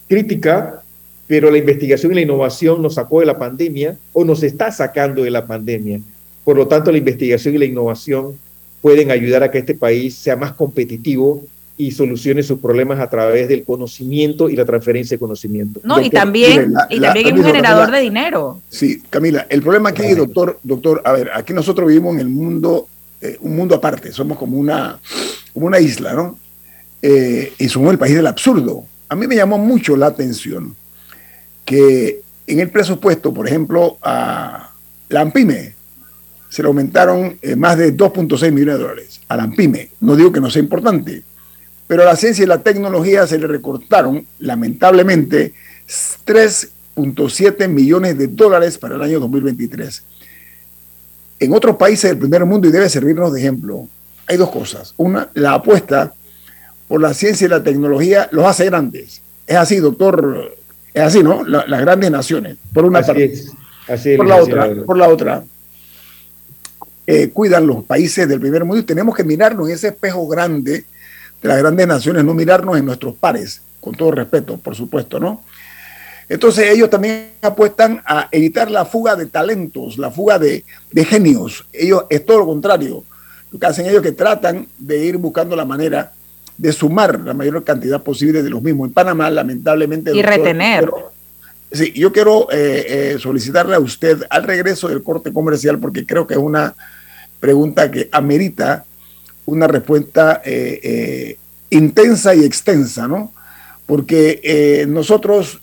[0.08, 0.84] crítica,
[1.26, 5.24] pero la investigación y la innovación nos sacó de la pandemia o nos está sacando
[5.24, 6.00] de la pandemia.
[6.44, 8.38] Por lo tanto, la investigación y la innovación
[8.82, 11.42] pueden ayudar a que este país sea más competitivo
[11.76, 15.80] y solucione sus problemas a través del conocimiento y la transferencia de conocimiento.
[15.84, 18.62] No, y también, y también es un generador de dinero.
[18.70, 22.88] Sí, Camila, el problema aquí, doctor, doctor, a ver, aquí nosotros vivimos en el mundo,
[23.22, 25.00] eh, un mundo aparte, somos como una,
[25.54, 26.38] como una isla, ¿no?
[27.02, 28.86] Eh, y somos el país del absurdo.
[29.10, 30.76] A mí me llamó mucho la atención
[31.66, 34.70] que en el presupuesto, por ejemplo, a
[35.10, 35.74] la AMPIME
[36.50, 39.22] se le aumentaron eh, más de 2.6 millones de dólares.
[39.28, 41.24] A la AMPIME, no digo que no sea importante,
[41.88, 45.54] pero a la ciencia y la tecnología se le recortaron, lamentablemente,
[46.26, 50.04] 3.7 millones de dólares para el año 2023.
[51.39, 53.88] En otros países del primer mundo, y debe servirnos de ejemplo,
[54.28, 54.93] hay dos cosas.
[54.98, 56.13] Una, la apuesta
[56.88, 59.22] por la ciencia y la tecnología los hace grandes.
[59.46, 60.56] Es así, doctor
[60.93, 61.43] es así, ¿no?
[61.43, 63.34] las grandes naciones, por una parte.
[64.15, 65.43] por, la otra, por la otra,
[67.34, 70.86] cuidan los países del primer mundo y tenemos que mirarnos en ese espejo grande
[71.44, 75.44] de las grandes naciones, no mirarnos en nuestros pares, con todo respeto, por supuesto, ¿no?
[76.30, 81.66] Entonces ellos también apuestan a evitar la fuga de talentos, la fuga de, de genios.
[81.74, 83.04] Ellos es todo lo contrario.
[83.52, 86.14] Lo que hacen ellos es que tratan de ir buscando la manera
[86.58, 88.88] de sumar la mayor cantidad posible de los mismos.
[88.88, 90.16] En Panamá, lamentablemente...
[90.16, 90.90] Y retener.
[91.72, 96.26] sí, yo quiero eh, eh, solicitarle a usted al regreso del corte comercial, porque creo
[96.26, 96.74] que es una
[97.42, 98.86] pregunta que amerita
[99.46, 101.38] una respuesta eh,
[101.70, 103.34] intensa y extensa, ¿no?
[103.86, 105.60] Porque nosotros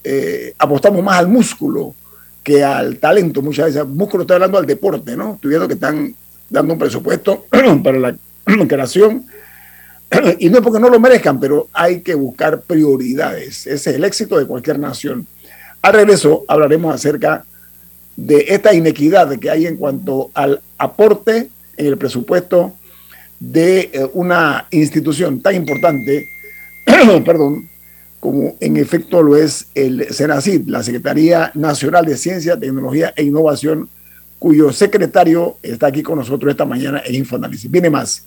[0.59, 1.95] apostamos más al músculo
[2.43, 3.87] que al talento muchas veces.
[3.87, 5.35] Músculo estoy hablando al deporte, ¿no?
[5.35, 6.15] Estoy viendo que están
[6.49, 7.47] dando un presupuesto
[7.83, 8.17] para la
[8.69, 9.25] creación
[10.39, 13.67] y no es porque no lo merezcan, pero hay que buscar prioridades.
[13.67, 15.27] Ese es el éxito de cualquier nación.
[15.83, 17.45] Al regreso hablaremos acerca
[18.17, 22.75] de esta inequidad que hay en cuanto al aporte en el presupuesto
[23.41, 26.29] de eh, una institución tan importante,
[27.25, 27.69] perdón,
[28.21, 33.89] como en efecto lo es el SENACID, la Secretaría Nacional de Ciencia, Tecnología e Innovación,
[34.39, 37.71] cuyo secretario está aquí con nosotros esta mañana en Infoanálisis.
[37.71, 38.27] Viene más.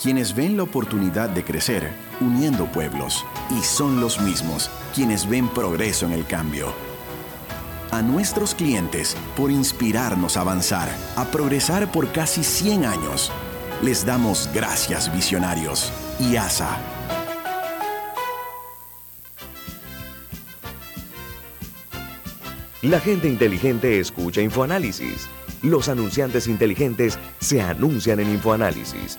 [0.00, 6.06] quienes ven la oportunidad de crecer uniendo pueblos y son los mismos quienes ven progreso
[6.06, 6.72] en el cambio.
[7.90, 13.32] A nuestros clientes por inspirarnos a avanzar, a progresar por casi 100 años.
[13.82, 16.78] Les damos gracias visionarios y ASA.
[22.82, 25.28] La gente inteligente escucha InfoAnálisis.
[25.62, 29.18] Los anunciantes inteligentes se anuncian en InfoAnálisis.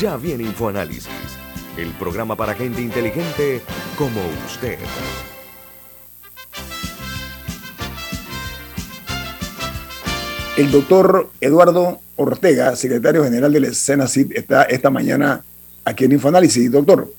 [0.00, 1.08] Ya viene InfoAnálisis,
[1.76, 3.60] el programa para gente inteligente
[3.96, 4.78] como usted.
[10.56, 15.42] El doctor Eduardo Ortega, secretario general del Senacid, está esta mañana
[15.84, 16.70] aquí en InfoAnálisis.
[16.70, 17.12] Doctor,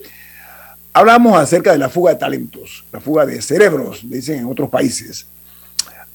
[0.94, 5.28] hablamos acerca de la fuga de talentos, la fuga de cerebros, dicen en otros países.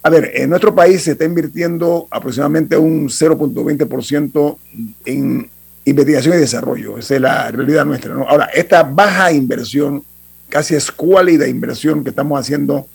[0.03, 4.57] A ver, en nuestro país se está invirtiendo aproximadamente un 0.20%
[5.05, 5.51] en
[5.85, 6.99] investigación y desarrollo.
[6.99, 8.15] Esa es la realidad nuestra.
[8.15, 10.03] Ahora, esta baja inversión,
[10.49, 12.87] casi escuálida inversión que estamos haciendo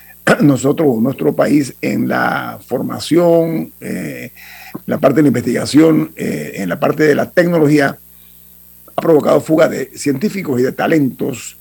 [0.40, 4.32] nosotros, nuestro país, en la formación, eh,
[4.86, 7.98] la parte de la investigación, eh, en la parte de la tecnología,
[8.96, 11.56] ha provocado fuga de científicos y de talentos,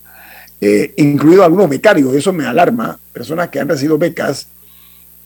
[0.60, 2.16] eh, incluidos algunos becarios.
[2.16, 3.00] Eso me alarma.
[3.14, 4.48] Personas que han recibido becas,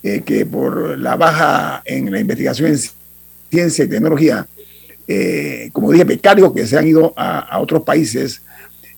[0.02, 2.78] eh, que por la baja en la investigación en
[3.50, 4.46] ciencia y tecnología,
[5.08, 8.42] eh, como dije, becarios que se han ido a, otros países.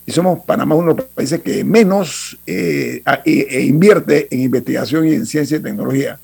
[0.07, 5.15] Y somos Panamá uno de los países que menos eh, e, invierte en investigación y
[5.15, 6.19] en ciencia y tecnología.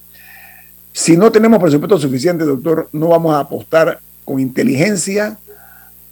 [0.92, 5.38] Si no tenemos presupuesto suficiente, doctor, no vamos a apostar con inteligencia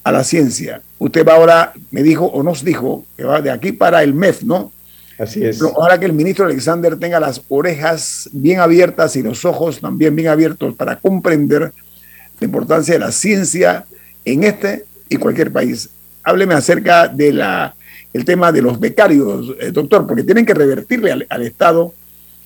[0.02, 0.80] a la ciencia.
[0.98, 4.44] Usted va ahora, me dijo o nos dijo, que va de aquí para el MEF,
[4.44, 4.72] ¿no?
[5.18, 5.58] Así es.
[5.58, 10.14] Pero ahora que el ministro Alexander tenga las orejas bien abiertas y los ojos también
[10.14, 11.72] bien abiertos para comprender
[12.40, 13.84] la importancia de la ciencia
[14.24, 15.90] en este y cualquier país.
[16.22, 17.74] Hábleme acerca de la
[18.12, 21.92] el tema de los becarios, eh, doctor, porque tienen que revertirle al, Estado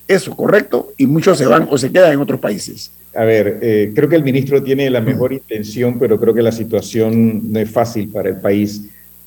[0.08, 0.92] eso, ¿correcto?
[0.96, 2.90] Y muchos se van o se quedan en otros países.
[3.14, 6.52] A ver, eh, creo que el ministro tiene la mejor intención, pero creo que la
[6.52, 8.82] situación no es fácil para el país.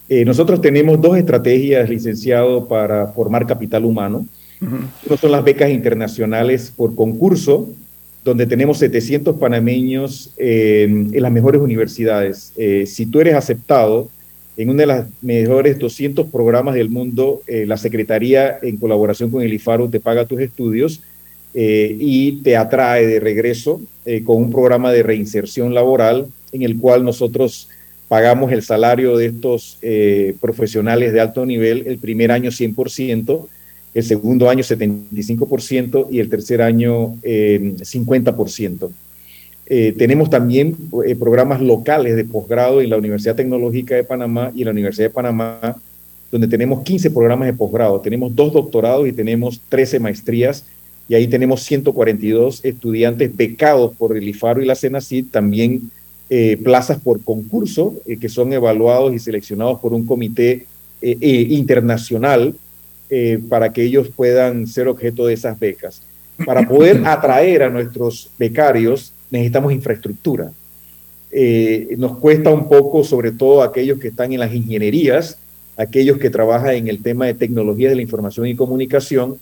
[0.10, 4.26] Eh, nosotros tenemos dos estrategias, licenciado, para formar capital humano.
[4.62, 7.70] Uno son las becas internacionales por concurso,
[8.26, 12.54] donde tenemos 700 panameños en las mejores universidades.
[12.58, 14.10] Eh, si tú eres aceptado
[14.58, 19.44] en una de las mejores 200 programas del mundo, eh, la Secretaría, en colaboración con
[19.44, 21.02] el IFARO, te paga tus estudios
[21.54, 23.80] eh, y te atrae de regreso
[24.24, 27.70] con un programa de reinserción laboral en el cual nosotros
[28.08, 29.80] pagamos el salario de estos
[30.40, 33.48] profesionales de alto nivel el primer año 100%,
[33.96, 38.88] el segundo año 75% y el tercer año 50%.
[38.88, 38.90] Eh,
[39.68, 40.76] eh, tenemos también
[41.08, 45.08] eh, programas locales de posgrado en la Universidad Tecnológica de Panamá y en la Universidad
[45.08, 45.78] de Panamá,
[46.30, 48.02] donde tenemos 15 programas de posgrado.
[48.02, 50.66] Tenemos dos doctorados y tenemos 13 maestrías
[51.08, 55.90] y ahí tenemos 142 estudiantes becados por el IFARO y la CENACID, también
[56.64, 60.66] plazas por concurso que son evaluados y seleccionados por un comité
[61.00, 62.56] internacional
[63.10, 66.02] eh, para que ellos puedan ser objeto de esas becas.
[66.44, 70.52] Para poder atraer a nuestros becarios necesitamos infraestructura.
[71.32, 75.38] Eh, nos cuesta un poco, sobre todo aquellos que están en las ingenierías,
[75.78, 79.38] aquellos que trabajan en el tema de tecnología de la información y comunicación,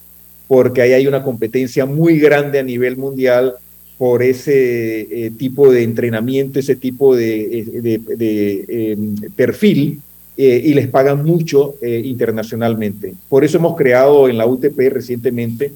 [0.48, 3.54] porque ahí hay una competencia muy grande a nivel mundial
[3.96, 10.02] por ese eh, tipo de entrenamiento, ese tipo de, de perfil
[10.36, 13.14] eh, y les pagan mucho eh, internacionalmente.
[13.28, 15.72] Por eso hemos creado en la UTP recientemente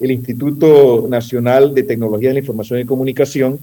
[0.00, 3.60] el Instituto Nacional de Tecnología de la Información y Comunicación,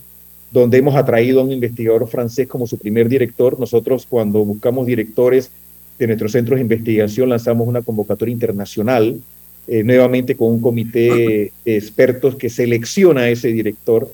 [0.51, 3.59] donde hemos atraído a un investigador francés como su primer director.
[3.59, 5.51] Nosotros cuando buscamos directores
[5.99, 9.19] de nuestros centros de investigación lanzamos una convocatoria internacional,
[9.67, 14.09] eh, nuevamente con un comité de expertos que selecciona a ese director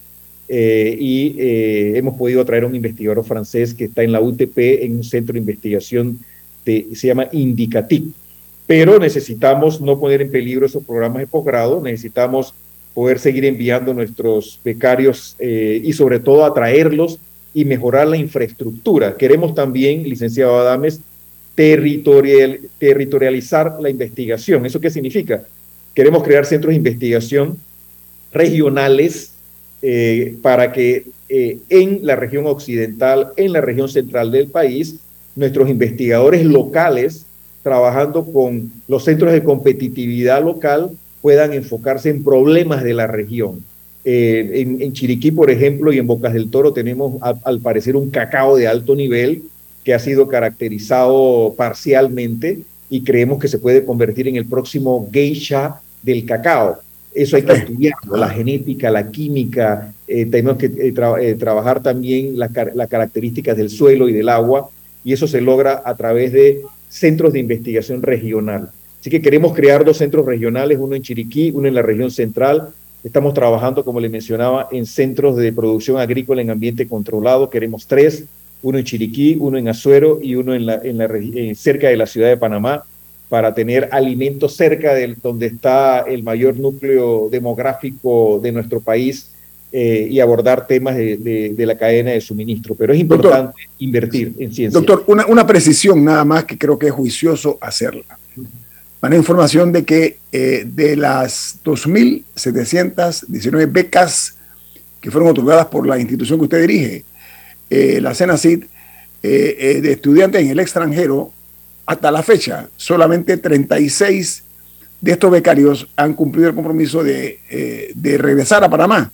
[0.55, 4.55] eh, y eh, hemos podido traer a un investigador francés que está en la UTP
[4.83, 6.19] en un centro de investigación
[6.63, 8.03] de, se llama Indicatic.
[8.67, 12.53] Pero necesitamos no poner en peligro esos programas de posgrado, necesitamos
[12.93, 17.17] poder seguir enviando nuestros becarios eh, y sobre todo atraerlos
[17.55, 19.17] y mejorar la infraestructura.
[19.17, 20.99] Queremos también, licenciado Adames,
[21.55, 24.67] territorial, territorializar la investigación.
[24.67, 25.45] ¿Eso qué significa?
[25.95, 27.57] Queremos crear centros de investigación
[28.31, 29.32] regionales
[29.85, 34.95] eh, para que eh, en la región occidental, en la región central del país,
[35.35, 37.25] nuestros investigadores locales,
[37.63, 43.61] trabajando con los centros de competitividad local, puedan enfocarse en problemas de la región.
[44.05, 48.55] Eh, en, Chiriquí, por ejemplo, y en Bocas del Toro tenemos al parecer un cacao
[48.55, 49.43] de alto nivel
[49.83, 52.59] que ha sido caracterizado parcialmente
[52.89, 56.79] y creemos que se puede convertir en el próximo geisha del cacao.
[57.13, 62.51] Eso hay que estudiarlo, la genética, la química, eh, tenemos que eh, trabajar también las
[62.89, 64.69] características del suelo y del agua,
[65.03, 68.69] y eso se logra a través de centros de investigación regional.
[68.99, 72.73] Así que queremos crear dos centros regionales, uno en Chiriquí, uno en la región central,
[73.03, 77.49] Estamos trabajando, como le mencionaba, en centros de producción agrícola en ambiente controlado.
[77.49, 78.23] Queremos tres,
[78.61, 81.09] uno en Chiriquí, uno en Azuero y uno en la, en la,
[81.53, 82.83] cerca de la ciudad de Panamá,
[83.33, 89.31] para tener alimentos cerca de donde está el mayor núcleo demográfico de nuestro país
[89.71, 92.75] eh, y abordar temas de, la cadena de suministro.
[92.75, 94.79] Pero es importante invertir en ciencia.
[94.79, 98.19] Doctor, una, una precisión nada más que creo que es juicioso hacerla
[99.09, 104.35] la información de que eh, de las 2.719 becas
[105.01, 107.03] que fueron otorgadas por la institución que usted dirige,
[107.69, 108.63] eh, la CENACID,
[109.21, 111.31] eh, de estudiantes en el extranjero,
[111.85, 114.43] hasta la fecha, solamente 36
[115.01, 117.39] de estos becarios han cumplido el compromiso de,
[117.93, 119.11] de regresar a Panamá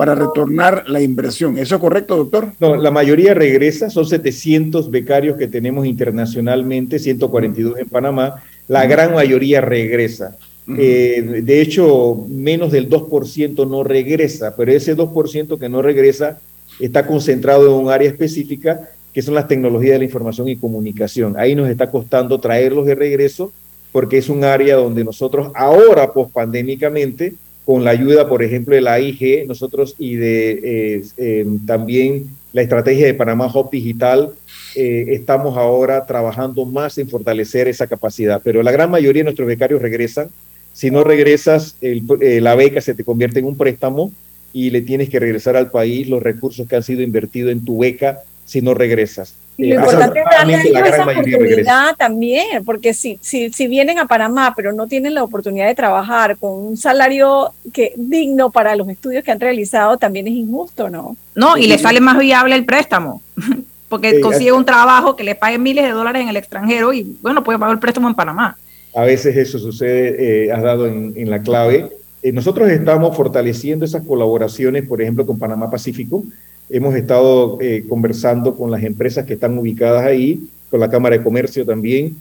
[0.00, 1.58] para retornar la inversión.
[1.58, 2.52] ¿Eso es correcto, doctor?
[2.58, 9.12] No, la mayoría regresa, son 700 becarios que tenemos internacionalmente, 142 en Panamá, la gran
[9.12, 10.38] mayoría regresa.
[10.78, 16.38] Eh, de hecho, menos del 2% no regresa, pero ese 2% que no regresa
[16.78, 21.34] está concentrado en un área específica que son las tecnologías de la información y comunicación.
[21.38, 23.52] Ahí nos está costando traerlos de regreso
[23.92, 27.34] porque es un área donde nosotros ahora, pospandémicamente,
[27.64, 32.62] con la ayuda, por ejemplo, de la IG, nosotros y de eh, eh, también la
[32.62, 34.32] estrategia de Panamá Hub Digital,
[34.74, 39.46] eh, estamos ahora trabajando más en fortalecer esa capacidad, pero la gran mayoría de nuestros
[39.46, 40.30] becarios regresan.
[40.72, 44.12] Si no regresas, la beca se te convierte en un préstamo
[44.52, 47.78] y le tienes que regresar al país los recursos que han sido invertidos en tu
[47.78, 49.34] beca si no regresas.
[49.56, 54.54] lo eh, importante es darle esa oportunidad también, porque si, si, si vienen a Panamá,
[54.56, 59.22] pero no tienen la oportunidad de trabajar con un salario que digno para los estudios
[59.22, 61.16] que han realizado, también es injusto, ¿no?
[61.36, 63.22] No, y le sale más viable el préstamo.
[63.88, 67.44] porque consigue un trabajo que le pague miles de dólares en el extranjero y bueno,
[67.44, 68.56] puede pagar el préstamo en Panamá.
[68.94, 71.88] A veces eso sucede, eh, has dado en, la clave.
[72.22, 76.24] Eh, nosotros estamos fortaleciendo esas colaboraciones, por ejemplo, con Panamá Pacífico.
[76.70, 80.40] Hemos estado eh, conversando con las empresas que están ubicadas ahí,
[80.70, 82.16] con la Cámara de Comercio también,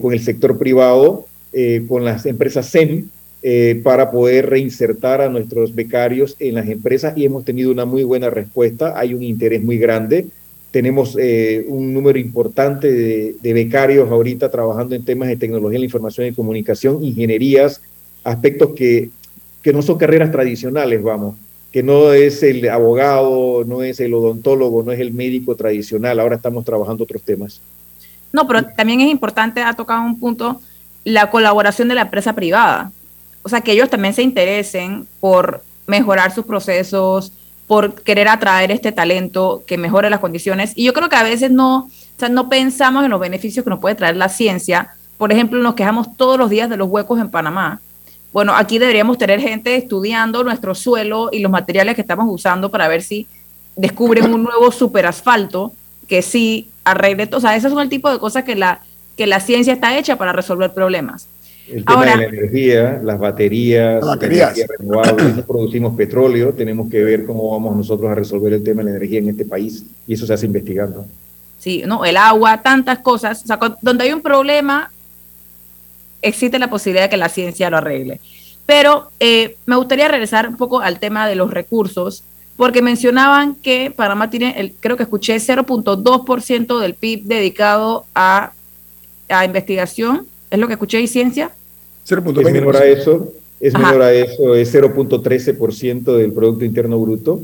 [0.00, 1.26] con el sector privado,
[1.88, 3.08] con las empresas SEM,
[3.82, 8.30] para poder reinsertar a nuestros becarios en las empresas y hemos tenido una muy buena
[8.30, 8.96] respuesta.
[8.96, 10.26] Hay un interés muy grande
[10.74, 16.26] tenemos eh, un número importante de, becarios ahorita trabajando en temas de tecnología, la información
[16.26, 17.80] y comunicación, ingenierías,
[18.24, 19.10] aspectos que,
[19.62, 21.36] que no son carreras tradicionales, vamos,
[21.74, 26.36] que no es el abogado, no es el odontólogo, no es el médico tradicional, ahora
[26.36, 27.60] estamos trabajando otros temas.
[28.32, 30.60] No, pero también es importante, ha tocado un punto,
[31.02, 32.92] la colaboración de la empresa privada.
[33.42, 37.32] O sea, que ellos también se interesen por mejorar sus procesos,
[37.66, 40.74] por querer atraer este talento que mejore las condiciones.
[40.76, 41.90] Y yo creo que a veces no,
[42.30, 44.90] no pensamos en los beneficios que nos puede traer la ciencia.
[45.18, 47.80] Por ejemplo, nos quejamos todos los días de los huecos en Panamá.
[48.34, 52.88] Bueno, aquí deberíamos tener gente estudiando nuestro suelo y los materiales que estamos usando para
[52.88, 53.28] ver si
[53.76, 55.72] descubren un nuevo superasfalto
[56.08, 57.28] que sí arregle.
[57.32, 58.80] O sea, esos son el tipo de cosas que la,
[59.16, 61.28] que la ciencia está hecha para resolver problemas.
[61.68, 64.58] El tema de la energía, las baterías, las baterías.
[64.80, 68.96] renovables, producimos petróleo, tenemos que ver cómo vamos nosotros a resolver el tema de la
[68.96, 71.06] energía en este país y eso se hace investigando.
[71.60, 74.90] Sí, no, el agua, tantas cosas, o sea, donde hay un problema,
[76.24, 78.20] existe la posibilidad de que la ciencia lo arregle.
[78.66, 82.24] Pero eh, me gustaría regresar un poco al tema de los recursos,
[82.56, 88.52] porque mencionaban que Panamá tiene, el, creo que escuché, 0.2% del PIB dedicado a,
[89.28, 91.50] a investigación ¿Es lo que escuché y ciencia?
[92.06, 92.46] 0.20.
[92.46, 97.40] Es menor a eso, es menor a eso, es 0.13% del Producto Interno Bruto.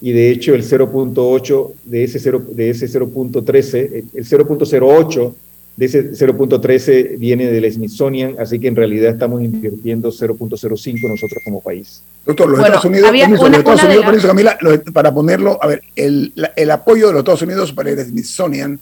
[0.00, 5.32] Y de hecho el 0.8 de ese 0, de ese 0.13, el 0.08
[5.76, 11.60] de ese 0.13 viene del Smithsonian, así que en realidad estamos invirtiendo 0.05 nosotros como
[11.60, 12.02] país.
[12.26, 14.58] Doctor, los Estados Unidos, los Estados Unidos Camila,
[14.92, 18.78] para ponerlo, a ver, el, el, apoyo de los Estados Unidos para el Smithsonian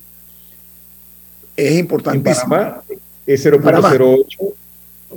[1.56, 2.56] es importantísimo
[3.26, 4.26] es 0.08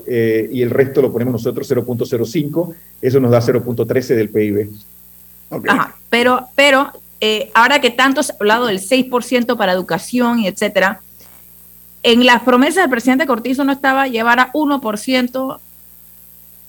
[0.07, 4.69] eh, y el resto lo ponemos nosotros 0.05, eso nos da 0.13 del PIB.
[5.67, 10.47] Ajá, pero, pero eh, ahora que tanto se ha hablado del 6% para educación y
[10.47, 11.01] etcétera,
[12.03, 15.57] en las promesas del presidente Cortizo no estaba llevar a 1%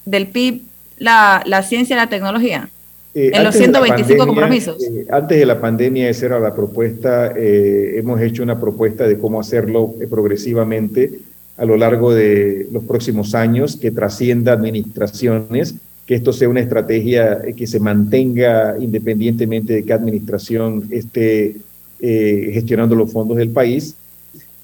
[0.05, 0.63] del PIB
[0.99, 2.69] la, la ciencia y la tecnología.
[3.15, 4.83] Eh, en los 125 compromisos.
[4.83, 7.33] Eh, antes de la pandemia, esa era la propuesta.
[7.37, 11.13] Eh, hemos hecho una propuesta de cómo hacerlo progresivamente
[11.57, 15.77] a lo largo de los próximos años, que trascienda administraciones,
[16.07, 21.55] que esto sea una estrategia que se mantenga independientemente de qué administración esté
[22.01, 23.95] gestionando los fondos del país.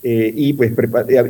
[0.03, 0.73] Y pues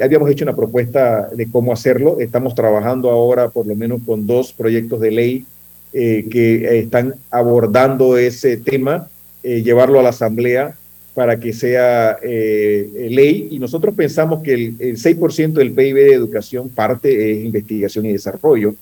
[0.03, 2.21] habíamos hecho una propuesta de cómo hacerlo.
[2.21, 5.47] Estamos trabajando ahora por lo menos con dos proyectos de ley
[5.93, 9.09] eh, que están abordando ese tema,
[9.43, 10.77] eh, llevarlo a la Asamblea
[11.15, 13.49] para que sea eh, ley.
[13.51, 18.77] Y nosotros pensamos que el, 6% del PIB de educación parte es investigación y desarrollo.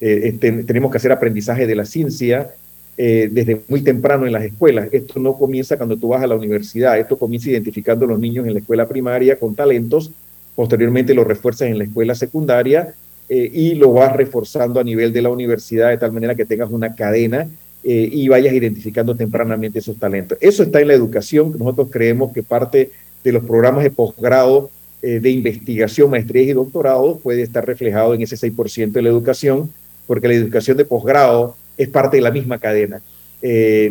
[0.00, 2.50] Este, tenemos que hacer aprendizaje de la ciencia
[2.98, 4.88] desde muy temprano en las escuelas.
[4.90, 8.44] Esto no comienza cuando tú vas a la universidad, esto comienza identificando a los niños
[8.44, 10.10] en la escuela primaria con talentos,
[10.56, 12.92] posteriormente lo refuerzas en la escuela secundaria
[13.28, 16.70] eh, y lo vas reforzando a nivel de la universidad de tal manera que tengas
[16.70, 17.46] una cadena
[17.84, 20.36] eh, y vayas identificando tempranamente esos talentos.
[20.40, 22.90] Eso está en la educación, nosotros creemos que parte
[23.22, 24.70] de los programas de posgrado
[25.02, 29.70] eh, de investigación, maestría y doctorado puede estar reflejado en ese 6% de la educación,
[30.06, 33.00] porque la educación de posgrado es parte de la misma cadena.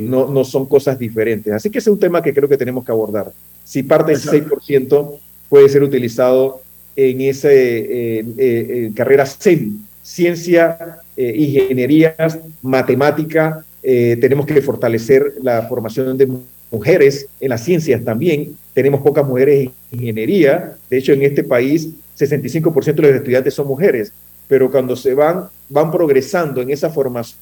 [0.02, 1.52] no, no son cosas diferentes.
[1.52, 3.32] Así que ese es un tema que creo que tenemos que abordar.
[3.64, 5.20] Si parte del 6%
[5.50, 6.62] puede ser utilizado
[6.98, 13.64] en esa eh, eh, carrera STEM, ciencia, eh, ingenierías, matemática.
[13.82, 16.28] tenemos que fortalecer la formación de
[16.72, 18.58] mujeres en las ciencias también.
[18.74, 20.76] Tenemos pocas mujeres en ingeniería.
[20.90, 24.12] De hecho, en este país, 65% de los estudiantes son mujeres.
[24.50, 27.38] Pero cuando se van, van progresando en esa formación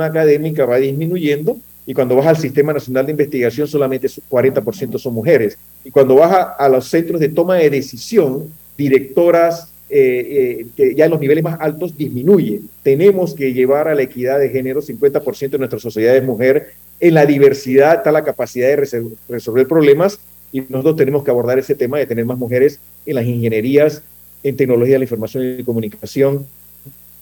[0.00, 1.56] académica, va disminuyendo
[1.86, 5.58] y cuando vas al Sistema Nacional de Investigación solamente 40% son mujeres.
[5.84, 10.94] Y cuando vas a, a, los centros de toma de decisión, directoras eh, eh, que
[10.94, 12.62] ya en los niveles más altos disminuye.
[12.82, 17.12] Tenemos que llevar a la equidad de género, 50% de nuestra sociedad es mujer, en
[17.12, 20.18] la diversidad está la capacidad de resolver problemas
[20.50, 24.02] y nosotros tenemos que abordar ese tema de tener más mujeres en las ingenierías,
[24.42, 26.46] en tecnología de la información y comunicación.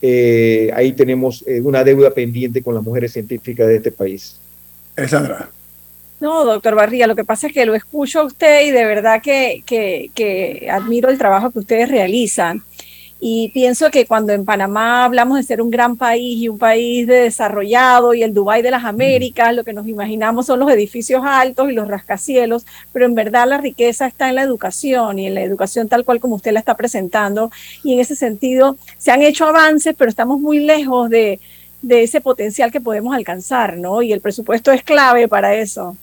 [0.03, 4.41] Eh, ahí tenemos una deuda pendiente con las mujeres científicas de este país.
[5.09, 5.51] Sandra.
[6.21, 9.23] No, doctor Barría, lo que pasa es que lo escucho a usted y de verdad
[9.23, 12.63] que, que, admiro el trabajo que ustedes realizan.
[13.23, 17.07] Y pienso que cuando en Panamá hablamos de ser un gran país y un país
[17.07, 21.23] de desarrollado y el Dubái de las Américas, lo que nos imaginamos son los edificios
[21.23, 25.35] altos y los rascacielos, pero en verdad la riqueza está en la educación y en
[25.35, 27.51] la educación tal cual como usted la está presentando.
[27.85, 31.41] Y en ese sentido se han hecho avances, pero estamos muy lejos de,
[31.83, 34.01] de ese potencial que podemos alcanzar, ¿no?
[34.01, 35.95] Y el presupuesto es clave para eso.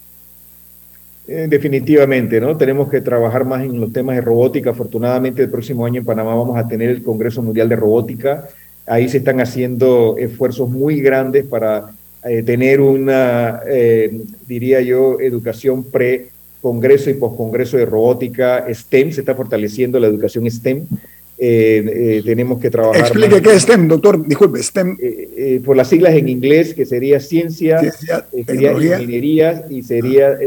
[1.29, 2.55] Eh, definitivamente, ¿no?
[2.55, 4.69] Tenemos que trabajar más en los temas de robótica.
[4.69, 8.47] Afortunadamente, el próximo año en Panamá vamos a tener el Congreso Mundial de Robótica.
[8.85, 11.91] Ahí se están haciendo esfuerzos muy grandes para
[12.23, 18.65] eh, tener una, eh, diría yo, educación pre-congreso y post-congreso de robótica.
[18.73, 20.87] STEM, se está fortaleciendo la educación STEM.
[21.39, 23.01] Eh, eh, tenemos que trabajar.
[23.01, 24.25] Explique qué es STEM, doctor.
[24.27, 24.97] Disculpe, STEM.
[24.99, 27.79] Eh, por las siglas en inglés, que sería ciencia,
[28.45, 30.37] sería ingeniería y sería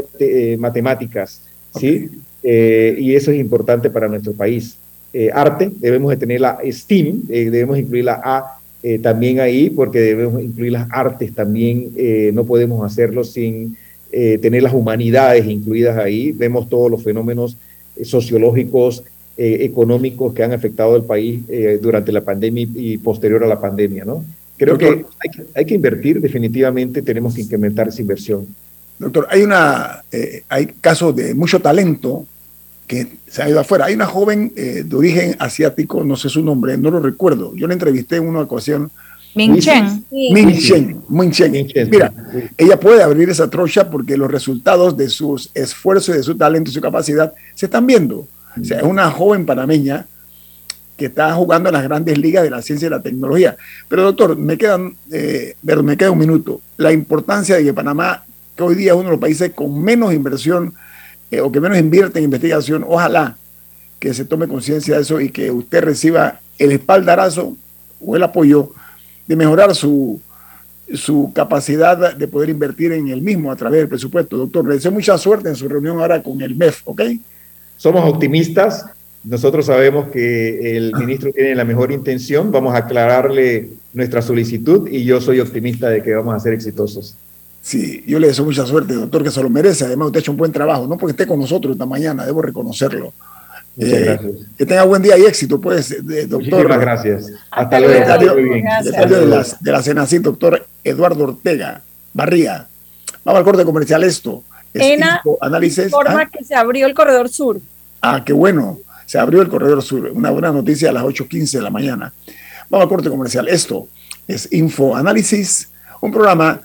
[0.57, 1.41] matemáticas.
[1.79, 2.09] ¿sí?
[2.43, 4.75] y eso es importante para nuestro país.
[5.33, 8.57] arte, debemos de tener la STEAM, debemos incluir la A
[9.01, 11.91] también ahí, porque debemos incluir las artes también.
[12.33, 13.77] no podemos hacerlo sin
[14.11, 16.33] tener las humanidades incluidas ahí.
[16.33, 17.55] Vemos todos los fenómenos
[18.03, 19.03] sociológicos,
[19.37, 23.59] eh, económicos que han afectado al país eh, durante la pandemia y posterior a la
[23.59, 24.25] pandemia, ¿no?
[24.57, 25.05] Creo que hay,
[25.55, 28.45] hay, que invertir, definitivamente tenemos que incrementar esa inversión.
[28.99, 32.25] Doctor, hay, una, eh, hay casos de mucho talento
[32.85, 33.85] que se ha ido afuera.
[33.85, 37.55] Hay una joven de origen asiático, no sé su nombre, no lo recuerdo.
[37.55, 38.91] Yo la entrevisté en una ocasión.
[39.33, 40.05] Min Chen.
[40.11, 41.01] Min Chen.
[41.07, 41.53] Min Chen.
[41.89, 42.13] Mira,
[42.57, 46.73] ella puede abrir esa trocha porque los resultados de sus esfuerzos, de su talento y
[46.73, 48.27] su capacidad se están viendo.
[48.59, 50.05] O sea, es una joven panameña
[50.97, 53.55] que está jugando en las grandes ligas de la ciencia y la tecnología.
[53.87, 56.61] Pero doctor, me, quedan, eh, me queda un minuto.
[56.77, 58.23] La importancia de que Panamá,
[58.55, 60.73] que hoy día es uno de los países con menos inversión
[61.31, 63.37] eh, o que menos invierte en investigación, ojalá
[63.99, 67.55] que se tome conciencia de eso y que usted reciba el espaldarazo
[67.99, 68.71] o el apoyo
[69.27, 70.21] de mejorar su,
[70.93, 74.37] su capacidad de poder invertir en el mismo a través del presupuesto.
[74.37, 77.01] Doctor, le deseo mucha suerte en su reunión ahora con el MEF, ¿ok?
[77.81, 78.85] Somos optimistas,
[79.23, 85.03] nosotros sabemos que el ministro tiene la mejor intención, vamos a aclararle nuestra solicitud y
[85.03, 87.15] yo soy optimista de que vamos a ser exitosos.
[87.59, 89.85] Sí, yo le deseo mucha suerte, doctor, que se lo merece.
[89.85, 92.43] Además, usted ha hecho un buen trabajo, no porque esté con nosotros esta mañana, debo
[92.43, 93.13] reconocerlo.
[93.75, 94.31] Muchas eh, gracias.
[94.59, 95.89] Que tenga buen día y éxito, pues,
[96.29, 96.65] doctor.
[96.65, 97.31] Muchas gracias.
[97.49, 97.99] Hasta luego.
[97.99, 98.05] De,
[99.25, 101.81] la, de la doctor Eduardo Ortega.
[102.13, 102.67] Barría.
[103.25, 104.43] Vamos al corte comercial esto.
[104.73, 105.85] ENA análisis.
[105.85, 107.59] informa Ah, que se abrió el corredor sur.
[108.01, 108.79] ah, qué bueno.
[109.05, 110.09] Se abrió el corredor sur.
[110.13, 112.13] Una buena noticia a las 8.15 de la mañana.
[112.69, 113.47] Vamos al corte comercial.
[113.49, 113.87] Esto
[114.27, 115.69] es Info Análisis,
[115.99, 116.61] un programa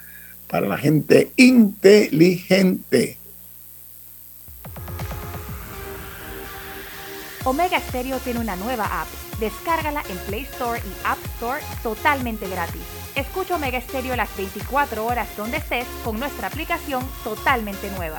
[0.46, 3.16] para la gente inteligente.
[7.44, 9.08] Omega Stereo tiene una nueva app.
[9.40, 12.80] Descárgala en Play Store y App Store totalmente gratis.
[13.16, 18.18] Escucha Omega Stereo las 24 horas donde estés con nuestra aplicación totalmente nueva.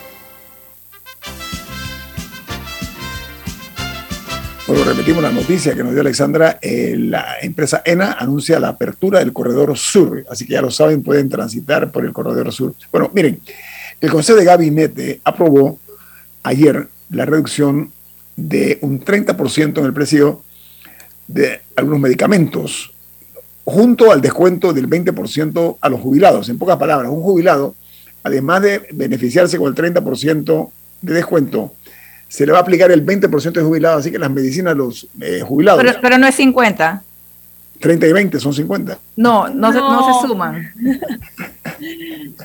[4.85, 6.57] Repetimos la noticia que nos dio Alexandra.
[6.61, 11.03] Eh, la empresa ENA anuncia la apertura del corredor sur, así que ya lo saben,
[11.03, 12.73] pueden transitar por el corredor sur.
[12.91, 13.39] Bueno, miren,
[14.01, 15.79] el Consejo de Gabinete aprobó
[16.43, 17.91] ayer la reducción
[18.35, 20.43] de un 30% en el precio
[21.27, 22.91] de algunos medicamentos,
[23.63, 26.49] junto al descuento del 20% a los jubilados.
[26.49, 27.75] En pocas palabras, un jubilado,
[28.23, 30.69] además de beneficiarse con el 30%
[31.01, 31.73] de descuento,
[32.31, 35.41] se le va a aplicar el 20% de jubilados, así que las medicinas los eh,
[35.45, 37.03] jubilados, Pero, pero no es 50.
[37.81, 38.97] 30 y 20 son 50.
[39.17, 40.21] No, no, Se, no No.
[40.21, 40.73] se suman.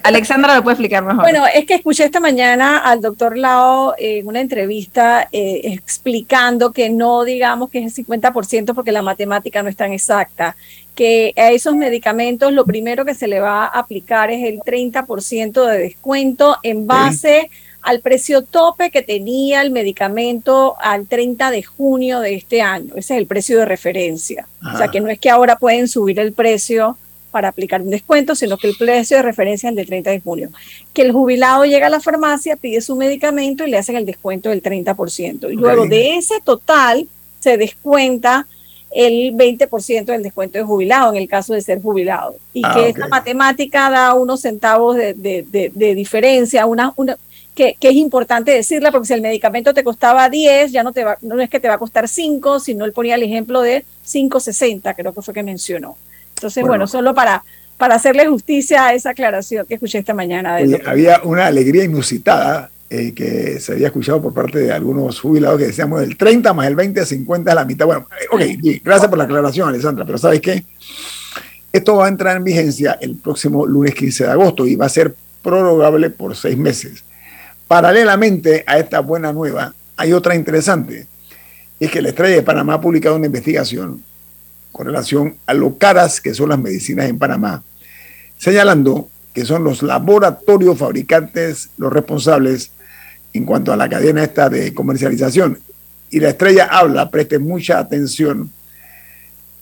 [0.03, 1.23] Alexandra lo puede explicar mejor.
[1.23, 6.91] Bueno, es que escuché esta mañana al doctor Lao en una entrevista eh, explicando que
[6.91, 10.57] no digamos que es el 50% porque la matemática no es tan exacta,
[10.97, 15.65] que a esos medicamentos lo primero que se le va a aplicar es el 30%
[15.65, 17.51] de descuento en base
[17.87, 22.95] al precio tope que tenía el medicamento al 30 de junio de este año.
[22.97, 24.49] Ese es el precio de referencia.
[24.61, 24.91] O sea Ah.
[24.91, 26.99] que no es que ahora pueden subir el precio
[27.31, 30.21] para aplicar un descuento, sino que el precio de referencia es el del 30 de
[30.21, 30.51] junio.
[30.93, 34.49] Que el jubilado llega a la farmacia, pide su medicamento y le hacen el descuento
[34.51, 35.51] del 30%.
[35.51, 37.07] Y luego de ese total
[37.41, 38.47] se descuenta
[38.91, 42.37] el 20% del descuento de jubilado en el caso de ser jubilado.
[42.55, 42.87] Y Ah, que ok.
[42.89, 47.19] esta matemática da unos centavos de, de- de- de diferencia, una, una,
[47.57, 51.03] que, que es importante decirla porque si el medicamento te costaba 10, ya no, te
[51.03, 53.85] va, no es que te va a costar 5, sino él ponía el ejemplo de
[54.07, 55.97] 5.60, creo que fue que mencionó.
[56.37, 56.73] Entonces, Bueno.
[56.73, 57.43] bueno, solo para,
[57.79, 60.59] para hacerle justicia a esa aclaración que escuché esta mañana.
[60.85, 65.69] había una alegría inusitada eh, que se había escuchado por parte de algunos jubilados que
[65.69, 67.87] decíamos el 30 más el 20, 50 es la mitad.
[67.87, 70.63] Bueno, eh, ok, bien, gracias por la aclaración, Alessandra, pero ¿sabes qué?
[71.73, 74.91] Esto va a entrar en vigencia el próximo lunes 15 de agosto y va a
[74.91, 77.03] ser prorrogable por seis meses.
[77.69, 81.07] Paralelamente a esta buena nueva, hay otra interesante.
[81.81, 84.03] Es que la Estrella de Panamá ha publicado una investigación
[84.73, 87.63] con relación a lo caras que son las medicinas en Panamá,
[88.39, 92.71] señalando que son los laboratorios fabricantes los responsables
[93.33, 95.59] en cuanto a la cadena esta de comercialización.
[96.11, 98.51] Y la estrella habla, preste mucha atención,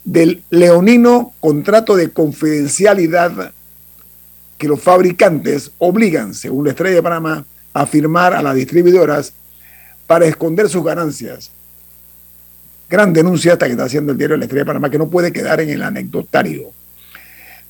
[0.04, 3.52] del leonino contrato de confidencialidad
[4.58, 7.44] que los fabricantes obligan, según la estrella de Panamá,
[7.74, 9.32] a firmar a las distribuidoras
[10.06, 11.50] para esconder sus ganancias.
[12.88, 15.32] Gran denuncia esta que está haciendo el diario La Estrella de Panamá, que no puede
[15.32, 16.70] quedar en el anecdotario.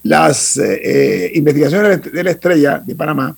[0.02, 3.34] Las eh, eh, investigaciones de la Estrella de Panamá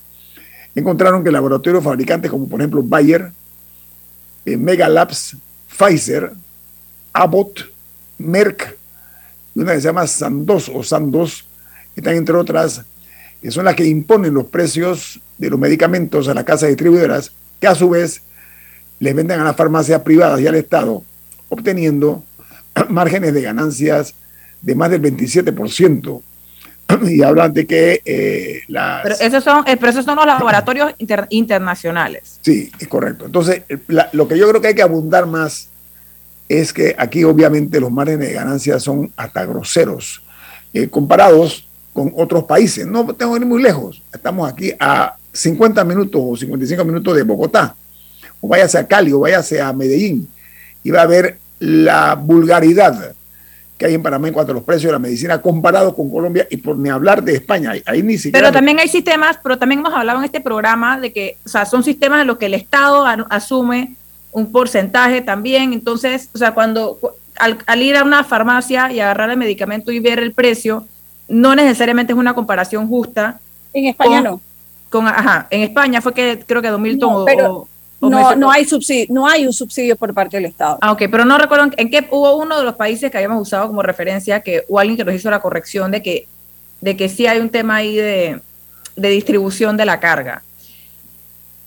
[0.75, 3.31] encontraron que laboratorios fabricantes como por ejemplo Bayer,
[4.45, 5.37] eh, Mega Labs,
[5.69, 6.33] Pfizer,
[7.12, 7.71] Abbott,
[8.19, 8.77] Merck,
[9.55, 11.45] y una que se llama Sandoz o Sandoz,
[11.95, 12.83] están entre otras
[13.47, 17.31] que son las que imponen los precios de los medicamentos a las casas distribuidoras,
[17.61, 18.23] que a su vez
[18.99, 21.05] les venden a las farmacias privadas y al Estado,
[21.49, 22.25] obteniendo
[22.89, 24.15] márgenes de ganancias
[24.63, 26.23] de más del 27%.
[27.09, 29.05] Y hablan de que eh, las...
[29.05, 32.41] Pero esos, son, eh, pero esos son los laboratorios inter- internacionales.
[32.41, 33.27] Sí, es correcto.
[33.27, 35.69] Entonces, la- lo que yo creo que hay que abundar más
[36.49, 40.21] es que aquí obviamente los márgenes de ganancias son hasta groseros
[40.75, 41.66] eh, comparados
[41.97, 42.87] con otros países.
[42.87, 44.03] No tengo que ir muy lejos.
[44.13, 47.75] Estamos aquí a 50 minutos o 55 minutos de Bogotá.
[48.41, 50.29] O váyase a Cali o váyase a Medellín.
[50.85, 53.15] Y va a ver la vulgaridad
[53.79, 56.47] que hay en Panamá en cuanto a los precios de la medicina comparado con Colombia
[56.51, 57.73] y por ni hablar de España.
[57.87, 58.39] Ahí- ni siquiera...
[58.47, 61.65] Pero también hay sistemas, pero también hemos hablado en este programa de que, o sea,
[61.67, 63.95] son sistemas en los que el Estado asume
[64.33, 65.73] un porcentaje también.
[65.73, 69.93] Entonces, o sea, cuando cu- al, al ir a una farmacia y agarrar el medicamento
[69.93, 70.87] y ver el precio,
[71.29, 73.39] no necesariamente es una comparación justa.
[73.72, 74.41] En España con- no.
[74.89, 77.68] Con, ajá, en España fue que creo que 2000 No, pero o-
[78.01, 80.79] o no, no hay subsidio, no hay un subsidio por parte del Estado.
[80.81, 83.43] Ah, ok, pero no recuerdo en- en qué hubo uno de los países que habíamos
[83.43, 86.27] usado como referencia que o alguien que nos hizo la corrección de que
[86.81, 88.41] de que sí hay un tema ahí de,
[88.97, 90.43] de distribución de la carga.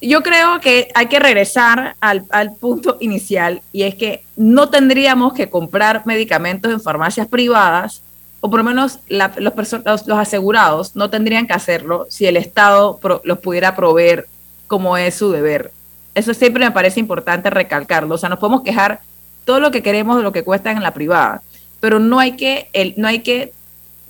[0.02, 5.34] Yo creo que hay que regresar al, al punto inicial y es que no tendríamos
[5.34, 8.02] que comprar medicamentos en farmacias privadas
[8.42, 9.54] o por lo menos la- los,
[9.86, 14.28] los, los asegurados no tendrían que hacerlo si el Estado pro- los pudiera proveer
[14.68, 15.72] como es su deber.
[16.16, 18.16] Eso siempre me parece importante recalcarlo.
[18.16, 19.00] O sea, nos podemos quejar
[19.46, 21.42] todo lo que queremos de lo que cuesta en la privada,
[21.80, 23.52] pero no hay que, el, no hay que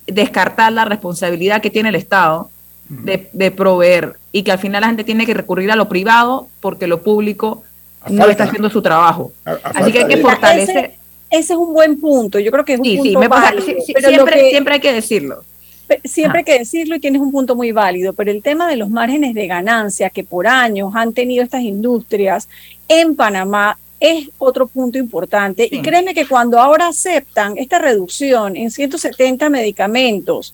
[0.08, 2.50] descartar la responsabilidad que tiene el Estado
[2.90, 6.48] de, de proveer y que al final la gente tiene que recurrir a lo privado
[6.62, 7.64] porque lo público
[8.10, 9.32] no falta- está haciendo su trabajo.
[9.64, 10.94] Así que hay que fortalecer.
[11.30, 12.40] Ese, es un buen punto.
[12.40, 14.14] Yo creo que es un Sí, punto sí, me pasa- válido, sí, sí, pero lo
[14.16, 15.44] siempre, que- siempre hay que decirlo.
[16.04, 18.90] Siempre hay que decirlo y tienes un punto muy válido, pero el tema de los
[18.92, 22.48] márgenes de ganancia que por años han tenido estas industrias
[22.88, 25.68] en Panamá es otro punto importante.
[25.70, 30.54] Y créeme que cuando ahora aceptan esta reducción en 170 medicamentos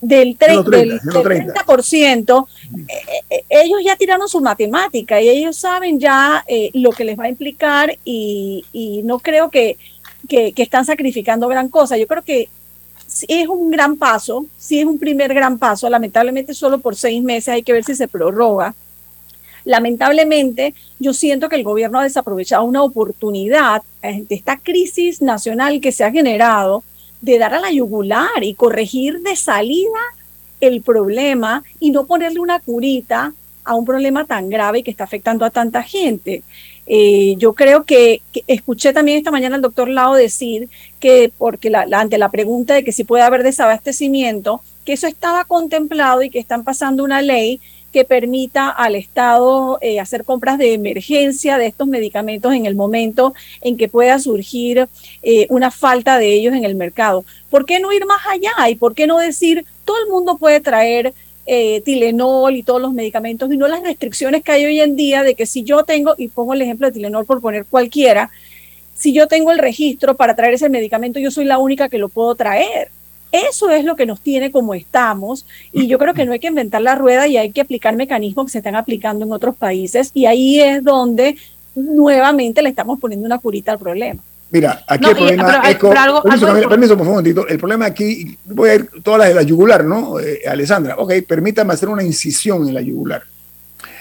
[0.00, 1.54] del, tre- 130, del, del 130.
[1.64, 2.46] 30%,
[2.76, 2.92] eh,
[3.30, 7.24] eh, ellos ya tiraron su matemática y ellos saben ya eh, lo que les va
[7.24, 9.78] a implicar y, y no creo que,
[10.26, 11.96] que, están sacrificando gran cosa.
[11.96, 12.48] Yo creo que
[13.28, 17.48] es un gran paso, sí es un primer gran paso, lamentablemente solo por seis meses
[17.48, 18.74] hay que ver si se prorroga.
[19.64, 25.90] Lamentablemente, yo siento que el gobierno ha desaprovechado una oportunidad de esta crisis nacional que
[25.90, 26.84] se ha generado
[27.20, 29.98] de dar a la yugular y corregir de salida
[30.60, 33.32] el problema y no ponerle una curita
[33.64, 36.42] a un problema tan grave que está afectando a tanta gente.
[36.86, 40.68] Eh, yo creo que, escuché también esta mañana al doctor Lao decir
[41.00, 46.22] que, porque ante la pregunta de que si puede haber desabastecimiento, que eso estaba contemplado
[46.22, 47.60] y que están pasando una ley
[47.92, 53.34] que permita al Estado eh, hacer compras de emergencia de estos medicamentos en el momento
[53.62, 54.86] en que pueda surgir
[55.22, 57.24] eh, una falta de ellos en el mercado.
[57.48, 58.68] ¿Por qué no ir más allá?
[58.68, 61.14] ¿Y por qué no decir todo el mundo puede traer
[61.46, 65.22] eh, Tilenol y todos los medicamentos y no las restricciones que hay hoy en día
[65.22, 68.30] de que si yo tengo, y pongo el ejemplo de Tilenol por poner cualquiera,
[68.94, 72.08] si yo tengo el registro para traer ese medicamento, yo soy la única que lo
[72.08, 72.90] puedo traer.
[73.30, 76.46] Eso es lo que nos tiene como estamos y yo creo que no hay que
[76.46, 80.10] inventar la rueda y hay que aplicar mecanismos que se están aplicando en otros países
[80.14, 81.36] y ahí es donde
[81.74, 84.22] nuevamente le estamos poniendo una curita al problema.
[84.50, 86.70] Mira, aquí No, el y- problema pero hay- es pero algo- permiso, algo Camila, impor-
[86.70, 87.48] permiso, por favor, un momentito.
[87.48, 90.20] El problema aquí, voy a ir todas las de la yugular, ¿no?
[90.20, 93.22] Eh, Alessandra, ok, permítame hacer una incisión en la yugular.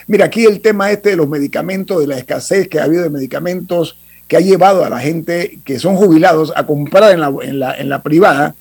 [0.08, 3.10] Mira, aquí el tema este de los medicamentos, de la escasez que ha habido de
[3.10, 7.60] medicamentos que ha llevado a la gente que son jubilados a comprar en la, en
[7.60, 8.56] la, en la privada,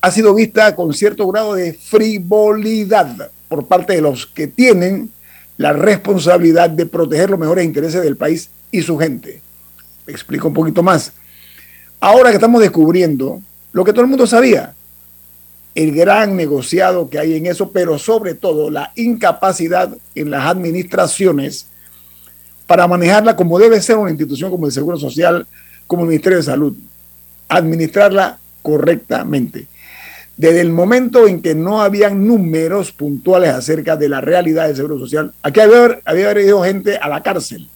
[0.00, 5.10] ha sido vista con cierto grado de frivolidad por parte de los que tienen
[5.58, 9.42] la responsabilidad de proteger los mejores intereses del país y su gente.
[10.10, 11.12] Explico un poquito más.
[12.00, 13.40] Ahora que estamos descubriendo
[13.72, 14.74] lo que todo el mundo sabía,
[15.74, 21.66] el gran negociado que hay en eso, pero sobre todo la incapacidad en las administraciones
[22.66, 25.46] para manejarla como debe ser una institución como el Seguro Social,
[25.86, 26.76] como el Ministerio de Salud,
[27.48, 29.66] administrarla correctamente.
[30.36, 34.98] Desde el momento en que no habían números puntuales acerca de la realidad del Seguro
[34.98, 37.68] Social, aquí había, había ido gente a la cárcel.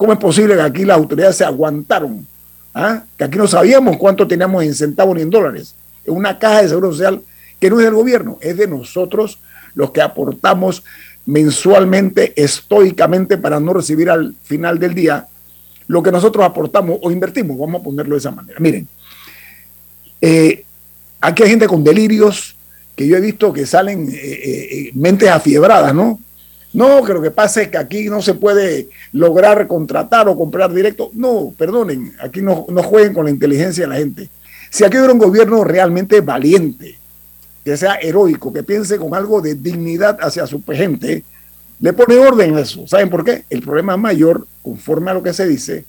[0.00, 2.26] ¿Cómo es posible que aquí las autoridades se aguantaron?
[2.72, 3.04] ¿Ah?
[3.18, 5.74] Que aquí no sabíamos cuánto teníamos en centavos ni en dólares.
[6.06, 7.20] En una caja de seguro social
[7.60, 9.40] que no es del gobierno, es de nosotros
[9.74, 10.82] los que aportamos
[11.26, 15.26] mensualmente, estoicamente, para no recibir al final del día
[15.86, 17.58] lo que nosotros aportamos o invertimos.
[17.58, 18.58] Vamos a ponerlo de esa manera.
[18.58, 18.88] Miren,
[20.22, 20.64] eh,
[21.20, 22.56] aquí hay gente con delirios
[22.96, 26.18] que yo he visto que salen eh, eh, mentes afiebradas, ¿no?
[26.72, 30.72] No, que lo que pasa es que aquí no se puede lograr contratar o comprar
[30.72, 31.10] directo.
[31.14, 34.28] No, perdonen, aquí no, no jueguen con la inteligencia de la gente.
[34.70, 36.96] Si aquí hubiera un gobierno realmente valiente,
[37.64, 41.24] que sea heroico, que piense con algo de dignidad hacia su gente,
[41.80, 42.86] le pone orden a eso.
[42.86, 43.44] ¿Saben por qué?
[43.50, 45.84] El problema mayor, conforme a lo que se dice,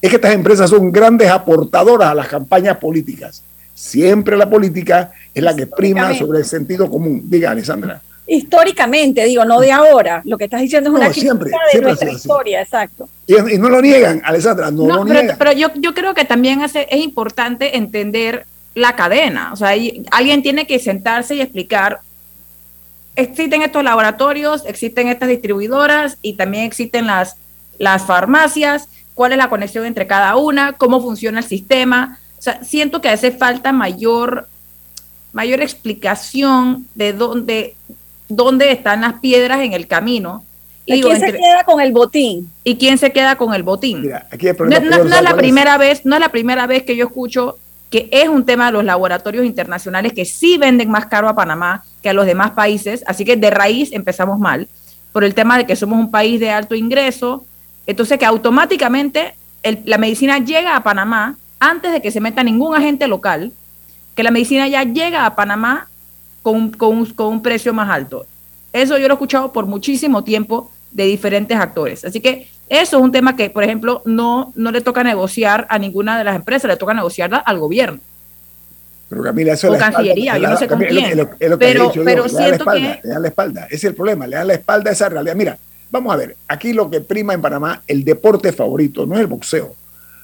[0.00, 3.42] es que estas empresas son grandes aportadoras a las campañas políticas.
[3.74, 7.22] Siempre la política es la que prima sobre el sentido común.
[7.24, 8.00] Diga, Alessandra.
[8.28, 10.22] Históricamente, digo, no de ahora.
[10.24, 13.08] Lo que estás diciendo es una siempre, de nuestra historia, exacto.
[13.26, 15.38] Y, no lo niegan, Alessandra, no, lo pero, niegan.
[15.38, 19.52] Pero yo, yo creo que también es importante entender la cadena.
[19.52, 19.70] O sea,
[20.10, 22.00] alguien tiene que sentarse y explicar
[23.18, 27.36] existen estos laboratorios, existen estas distribuidoras y también existen las,
[27.78, 32.20] las farmacias, cuál es la conexión entre cada una, cómo funciona el sistema.
[32.38, 34.46] O sea, siento que hace falta mayor,
[35.32, 37.74] mayor explicación de dónde,
[38.28, 40.44] dónde están las piedras en el camino.
[40.86, 42.50] ¿Y quién se queda con el botín?
[42.64, 44.02] ¿Y quién se queda con el botín?
[44.02, 47.58] no, no es la primera vez, no es la primera vez que yo escucho
[47.90, 51.84] que es un tema de los laboratorios internacionales que sí venden más caro a Panamá
[52.02, 54.68] que a los demás países, así que de raíz empezamos mal,
[55.12, 57.44] por el tema de que somos un país de alto ingreso,
[57.86, 59.34] entonces que automáticamente
[59.84, 63.52] la medicina llega a Panamá antes de que se meta ningún agente local,
[64.14, 65.88] que la medicina ya llega a Panamá
[66.42, 68.26] con, con, con un precio más alto.
[68.72, 72.04] Eso yo lo he escuchado por muchísimo tiempo de diferentes actores.
[72.04, 75.78] Así que eso es un tema que, por ejemplo, no, no le toca negociar a
[75.78, 78.00] ninguna de las empresas, le toca negociarla al gobierno.
[79.08, 81.28] Pero Camila, eso o Cancillería, yo no sé con quién.
[81.38, 83.00] pero, pero siento que...
[83.02, 85.34] Le dan la espalda, ese es el problema, le dan la espalda a esa realidad.
[85.34, 85.58] Mira,
[85.90, 89.26] vamos a ver, aquí lo que prima en Panamá, el deporte favorito, no es el
[89.26, 89.74] boxeo,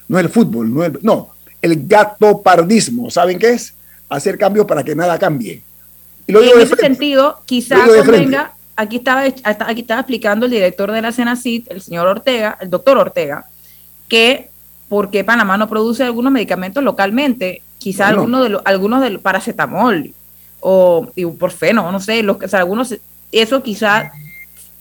[0.09, 1.35] no es el fútbol, no, es el, no
[1.65, 3.11] el gatopardismo.
[3.11, 3.73] ¿Saben qué es?
[4.11, 5.62] Hacer cambios para que nada cambie.
[6.27, 10.91] Y, lo digo en ese sentido, quizás convenga aquí estaba, aquí estaba explicando el director
[10.91, 13.47] de la Senacid, el señor Ortega, el doctor Ortega,
[14.09, 14.51] que
[14.89, 20.12] por qué Panamá no produce algunos medicamentos localmente, quizá algunos de los, algunos del paracetamol
[20.61, 22.95] o ibuprofeno, no sé, los que algunos,
[23.33, 24.12] eso quizá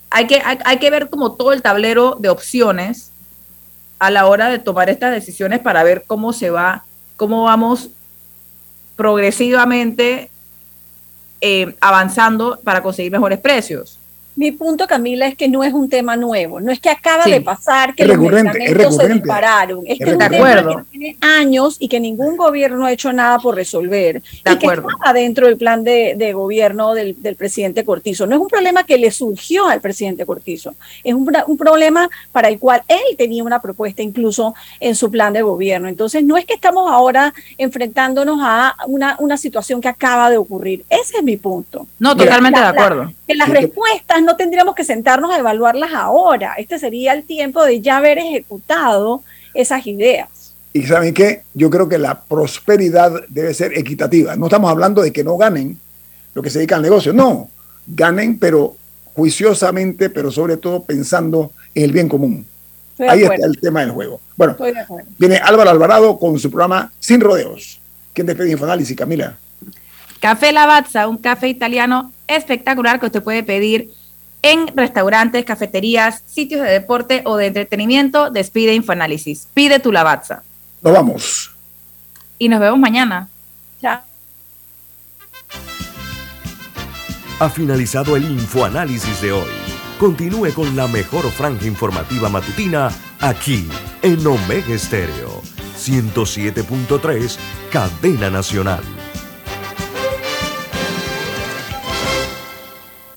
[0.10, 3.12] hay que, hay, que ver como todo el tablero de opciones
[4.00, 6.84] a la hora de tomar estas decisiones para ver cómo se va,
[7.16, 7.89] cómo vamos
[8.96, 10.30] progresivamente
[11.46, 14.00] eh, avanzando para conseguir mejores precios.
[14.36, 17.42] Mi punto, Camila, es que no es un tema nuevo, no es que acaba de
[17.42, 21.88] pasar que los medicamentos se dispararon, es, que es un tema que tiene años y
[21.88, 24.24] que ningún gobierno ha hecho nada por resolver.
[24.46, 28.26] Y que está dentro del plan de, gobierno del, presidente Cortizo.
[28.26, 30.74] No es un problema que le surgió al presidente Cortizo,
[31.04, 35.34] es un, un, problema para el cual él tenía una propuesta incluso en su plan
[35.34, 35.88] de gobierno.
[35.88, 40.84] Entonces, no es que estamos ahora enfrentándonos a una, una situación que acaba de ocurrir,
[40.90, 41.86] ese es mi punto.
[42.00, 43.14] No, totalmente de acuerdo.
[43.28, 46.55] que las respuestas no tendríamos que sentarnos a evaluarlas ahora.
[46.57, 50.30] Este sería el tiempo de ya haber ejecutado esas ideas.
[50.74, 54.36] Y saben qué, yo creo que la prosperidad debe ser equitativa.
[54.36, 55.78] No estamos hablando de que no ganen
[56.34, 57.49] lo que se dedica al negocio, no,
[57.86, 58.76] ganen pero
[59.13, 62.45] juiciosamente, pero sobre todo pensando en el bien común.
[63.07, 64.19] Ahí está el tema del juego.
[64.36, 64.55] Bueno,
[65.17, 67.80] viene Álvaro Alvarado con su programa Sin Rodeos.
[68.13, 69.38] ¿Quién despide Infoanálisis, Camila?
[70.19, 73.89] Café Lavazza, un café italiano espectacular que usted puede pedir
[74.44, 79.48] en restaurantes, cafeterías, sitios de deporte o de entretenimiento, despide Infoanálisis.
[79.54, 80.44] Pide tu lavazza.
[80.82, 81.52] Nos vamos.
[82.38, 83.30] Y nos vemos mañana.
[83.82, 84.02] Chao.
[87.39, 89.50] Ha finalizado el Infoanálisis de hoy.
[90.00, 92.91] Continúe con la mejor franja informativa matutina
[93.22, 93.68] aquí
[94.02, 95.41] en Omega Estéreo
[95.84, 97.38] 107.3,
[97.72, 98.84] Cadena Nacional.